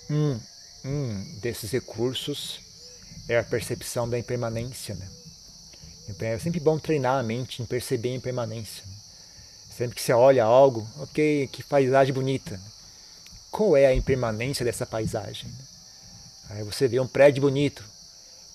um, 0.09 0.39
um 0.85 1.39
desses 1.39 1.71
recursos 1.71 2.59
é 3.27 3.37
a 3.37 3.43
percepção 3.43 4.09
da 4.09 4.17
impermanência. 4.17 4.95
Né? 4.95 5.07
Então, 6.09 6.27
é 6.27 6.39
sempre 6.39 6.59
bom 6.59 6.79
treinar 6.79 7.19
a 7.19 7.23
mente 7.23 7.61
em 7.61 7.65
perceber 7.65 8.09
a 8.09 8.15
impermanência. 8.15 8.90
Sempre 9.81 9.95
que 9.95 10.01
você 10.03 10.13
olha 10.13 10.43
algo, 10.43 10.87
ok, 10.99 11.47
que 11.47 11.63
paisagem 11.63 12.13
bonita. 12.13 12.59
Qual 13.49 13.75
é 13.75 13.87
a 13.87 13.95
impermanência 13.95 14.63
dessa 14.63 14.85
paisagem? 14.85 15.51
Aí 16.51 16.61
você 16.61 16.87
vê 16.87 16.99
um 16.99 17.07
prédio 17.07 17.41
bonito. 17.41 17.83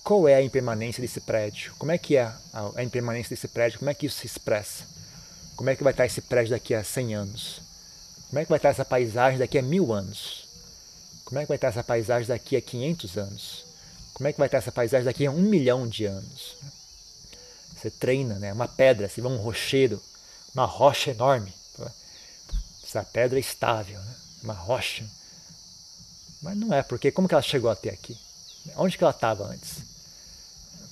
Qual 0.04 0.28
é 0.28 0.36
a 0.36 0.40
impermanência 0.42 1.00
desse 1.00 1.20
prédio? 1.20 1.74
Como 1.80 1.90
é 1.90 1.98
que 1.98 2.16
é 2.16 2.32
a 2.76 2.80
impermanência 2.80 3.30
desse 3.30 3.48
prédio? 3.48 3.80
Como 3.80 3.90
é 3.90 3.94
que 3.94 4.06
isso 4.06 4.20
se 4.20 4.26
expressa? 4.28 4.84
Como 5.56 5.68
é 5.68 5.74
que 5.74 5.82
vai 5.82 5.92
estar 5.92 6.06
esse 6.06 6.20
prédio 6.20 6.52
daqui 6.52 6.72
a 6.72 6.84
100 6.84 7.16
anos? 7.16 7.60
Como 8.28 8.38
é 8.38 8.44
que 8.44 8.48
vai 8.48 8.58
estar 8.58 8.68
essa 8.68 8.84
paisagem 8.84 9.40
daqui 9.40 9.58
a 9.58 9.62
mil 9.62 9.92
anos? 9.92 10.46
Como 11.24 11.40
é 11.40 11.42
que 11.42 11.48
vai 11.48 11.56
estar 11.56 11.68
essa 11.70 11.82
paisagem 11.82 12.28
daqui 12.28 12.56
a 12.56 12.62
500 12.62 13.18
anos? 13.18 13.66
Como 14.14 14.28
é 14.28 14.32
que 14.32 14.38
vai 14.38 14.46
estar 14.46 14.58
essa 14.58 14.70
paisagem 14.70 15.04
daqui 15.04 15.26
a 15.26 15.30
um 15.32 15.42
milhão 15.42 15.88
de 15.88 16.04
anos? 16.04 16.56
Você 17.76 17.90
treina, 17.90 18.38
né? 18.38 18.52
Uma 18.52 18.68
pedra, 18.68 19.08
você 19.08 19.20
vê 19.20 19.26
um 19.26 19.38
rochedo, 19.38 20.00
uma 20.56 20.64
rocha 20.64 21.10
enorme. 21.10 21.52
Essa 22.82 23.02
pedra 23.02 23.38
é 23.38 23.40
estável, 23.40 24.00
né? 24.00 24.14
uma 24.42 24.54
rocha. 24.54 25.04
Mas 26.40 26.56
não 26.56 26.72
é, 26.72 26.82
porque 26.82 27.10
como 27.10 27.28
que 27.28 27.34
ela 27.34 27.42
chegou 27.42 27.70
até 27.70 27.90
aqui? 27.90 28.16
Onde 28.76 28.96
que 28.96 29.04
ela 29.04 29.10
estava 29.10 29.44
antes? 29.44 29.82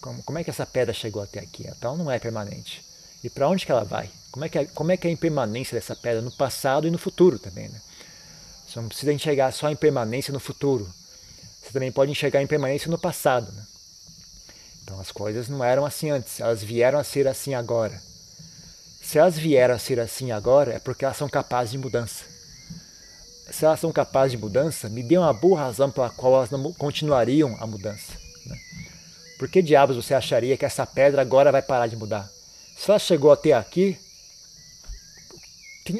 Como, 0.02 0.22
como 0.22 0.38
é 0.38 0.44
que 0.44 0.50
essa 0.50 0.66
pedra 0.66 0.92
chegou 0.92 1.22
até 1.22 1.40
aqui? 1.40 1.66
Então 1.66 1.96
não 1.96 2.10
é 2.10 2.18
permanente. 2.18 2.84
E 3.22 3.30
para 3.30 3.48
onde 3.48 3.64
que 3.64 3.72
ela 3.72 3.84
vai? 3.84 4.10
Como 4.30 4.44
é, 4.44 4.48
que 4.50 4.58
é, 4.58 4.64
como 4.66 4.92
é 4.92 4.96
que 4.98 5.06
é 5.06 5.10
a 5.10 5.12
impermanência 5.12 5.74
dessa 5.78 5.96
pedra 5.96 6.20
no 6.20 6.32
passado 6.32 6.86
e 6.86 6.90
no 6.90 6.98
futuro 6.98 7.38
também? 7.38 7.68
Né? 7.68 7.80
Você 8.68 8.78
não 8.80 8.88
precisa 8.88 9.12
enxergar 9.12 9.50
só 9.52 9.68
a 9.68 9.72
impermanência 9.72 10.32
no 10.32 10.40
futuro. 10.40 10.92
Você 11.62 11.72
também 11.72 11.90
pode 11.90 12.10
enxergar 12.10 12.40
a 12.40 12.42
impermanência 12.42 12.90
no 12.90 12.98
passado. 12.98 13.50
Né? 13.50 13.66
Então 14.82 15.00
as 15.00 15.10
coisas 15.10 15.48
não 15.48 15.64
eram 15.64 15.86
assim 15.86 16.10
antes, 16.10 16.38
elas 16.40 16.62
vieram 16.62 16.98
a 16.98 17.04
ser 17.04 17.26
assim 17.26 17.54
agora. 17.54 17.98
Se 19.04 19.18
elas 19.18 19.38
vieram 19.38 19.74
a 19.74 19.78
ser 19.78 20.00
assim 20.00 20.32
agora, 20.32 20.72
é 20.72 20.78
porque 20.78 21.04
elas 21.04 21.18
são 21.18 21.28
capazes 21.28 21.72
de 21.72 21.78
mudança. 21.78 22.24
Se 23.52 23.64
elas 23.64 23.78
são 23.78 23.92
capazes 23.92 24.32
de 24.32 24.38
mudança, 24.38 24.88
me 24.88 25.02
dê 25.02 25.18
uma 25.18 25.32
boa 25.32 25.60
razão 25.60 25.90
pela 25.90 26.08
qual 26.08 26.36
elas 26.36 26.50
não 26.50 26.72
continuariam 26.72 27.54
a 27.60 27.66
mudança. 27.66 28.12
Né? 28.46 28.56
Por 29.38 29.46
que 29.46 29.60
diabos 29.60 29.96
você 29.96 30.14
acharia 30.14 30.56
que 30.56 30.64
essa 30.64 30.86
pedra 30.86 31.20
agora 31.20 31.52
vai 31.52 31.60
parar 31.60 31.86
de 31.86 31.96
mudar? 31.96 32.28
Se 32.78 32.90
ela 32.90 32.98
chegou 32.98 33.30
até 33.30 33.52
aqui, 33.52 33.96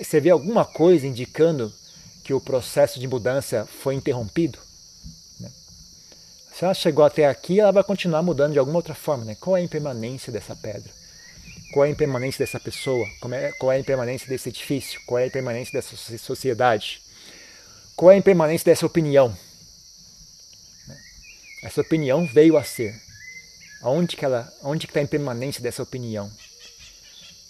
você 0.03 0.19
vê 0.19 0.31
alguma 0.31 0.65
coisa 0.65 1.07
indicando 1.07 1.71
que 2.25 2.33
o 2.33 2.41
processo 2.41 2.99
de 2.99 3.07
mudança 3.07 3.69
foi 3.83 3.95
interrompido? 3.95 4.59
Né? 5.39 5.53
Se 6.55 6.65
ela 6.65 6.75
chegou 6.75 7.05
até 7.05 7.29
aqui, 7.29 7.61
ela 7.61 7.71
vai 7.71 7.85
continuar 7.85 8.23
mudando 8.23 8.55
de 8.55 8.59
alguma 8.59 8.79
outra 8.79 8.95
forma. 8.95 9.27
Né? 9.27 9.37
Qual 9.39 9.59
é 9.59 9.61
a 9.61 9.65
impermanência 9.65 10.33
dessa 10.33 10.57
pedra? 10.57 11.04
Qual 11.75 11.85
é 11.85 11.89
a 11.89 11.91
impermanência 11.91 12.39
dessa 12.39 12.61
pessoa? 12.61 13.05
É, 13.33 13.51
qual 13.59 13.73
é 13.73 13.75
a 13.75 13.81
impermanência 13.81 14.29
desse 14.29 14.49
edifício? 14.49 15.01
Qual 15.05 15.19
é 15.19 15.25
a 15.25 15.27
impermanência 15.27 15.73
dessa 15.73 15.97
sociedade? 16.19 17.03
Qual 17.97 18.13
é 18.13 18.15
a 18.15 18.17
impermanência 18.17 18.65
dessa 18.65 18.87
opinião? 18.87 19.37
Essa 21.65 21.81
opinião 21.81 22.29
veio 22.29 22.57
a 22.57 22.63
ser. 22.63 22.95
Onde 23.83 24.17
que 24.17 24.25
ela, 24.25 24.49
está 24.85 25.01
a 25.01 25.03
impermanência 25.03 25.61
dessa 25.61 25.83
opinião? 25.83 26.31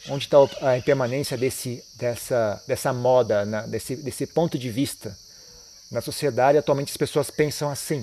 Onde 0.09 0.25
está 0.25 0.39
a 0.63 0.79
impermanência 0.79 1.37
desse, 1.37 1.85
dessa, 1.97 2.65
dessa 2.67 2.95
moda, 2.95 3.45
né? 3.45 3.67
desse, 3.69 3.95
desse 3.95 4.27
ponto 4.27 4.59
de 4.59 4.71
vista 4.71 5.15
Na 5.91 6.01
sociedade, 6.01 6.57
atualmente, 6.57 6.91
as 6.91 6.97
pessoas 6.97 7.29
pensam 7.29 7.69
assim. 7.69 8.03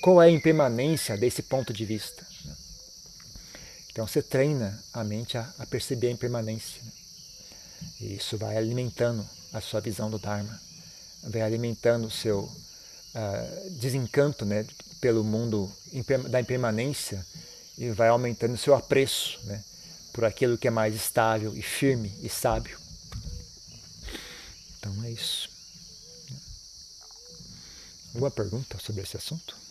Qual 0.00 0.22
é 0.22 0.28
a 0.28 0.30
impermanência 0.30 1.18
desse 1.18 1.42
ponto 1.42 1.70
de 1.70 1.84
vista? 1.84 2.31
Então, 3.92 4.06
você 4.06 4.22
treina 4.22 4.82
a 4.92 5.04
mente 5.04 5.36
a, 5.36 5.52
a 5.58 5.66
perceber 5.66 6.08
a 6.08 6.12
impermanência. 6.12 6.82
E 8.00 8.14
isso 8.14 8.36
vai 8.38 8.56
alimentando 8.56 9.24
a 9.52 9.60
sua 9.60 9.80
visão 9.80 10.10
do 10.10 10.18
Dharma, 10.18 10.58
vai 11.24 11.42
alimentando 11.42 12.06
o 12.06 12.10
seu 12.10 12.40
uh, 12.40 13.70
desencanto 13.70 14.44
né, 14.44 14.66
pelo 15.00 15.22
mundo 15.22 15.70
da 16.30 16.40
impermanência 16.40 17.24
e 17.76 17.90
vai 17.90 18.08
aumentando 18.08 18.54
o 18.54 18.58
seu 18.58 18.74
apreço 18.74 19.38
né, 19.44 19.62
por 20.12 20.24
aquilo 20.24 20.56
que 20.56 20.68
é 20.68 20.70
mais 20.70 20.94
estável 20.94 21.54
e 21.56 21.62
firme 21.62 22.12
e 22.22 22.28
sábio. 22.28 22.78
Então 24.78 25.04
é 25.04 25.10
isso. 25.10 25.50
Alguma 28.14 28.30
pergunta 28.30 28.78
sobre 28.78 29.02
esse 29.02 29.16
assunto? 29.16 29.61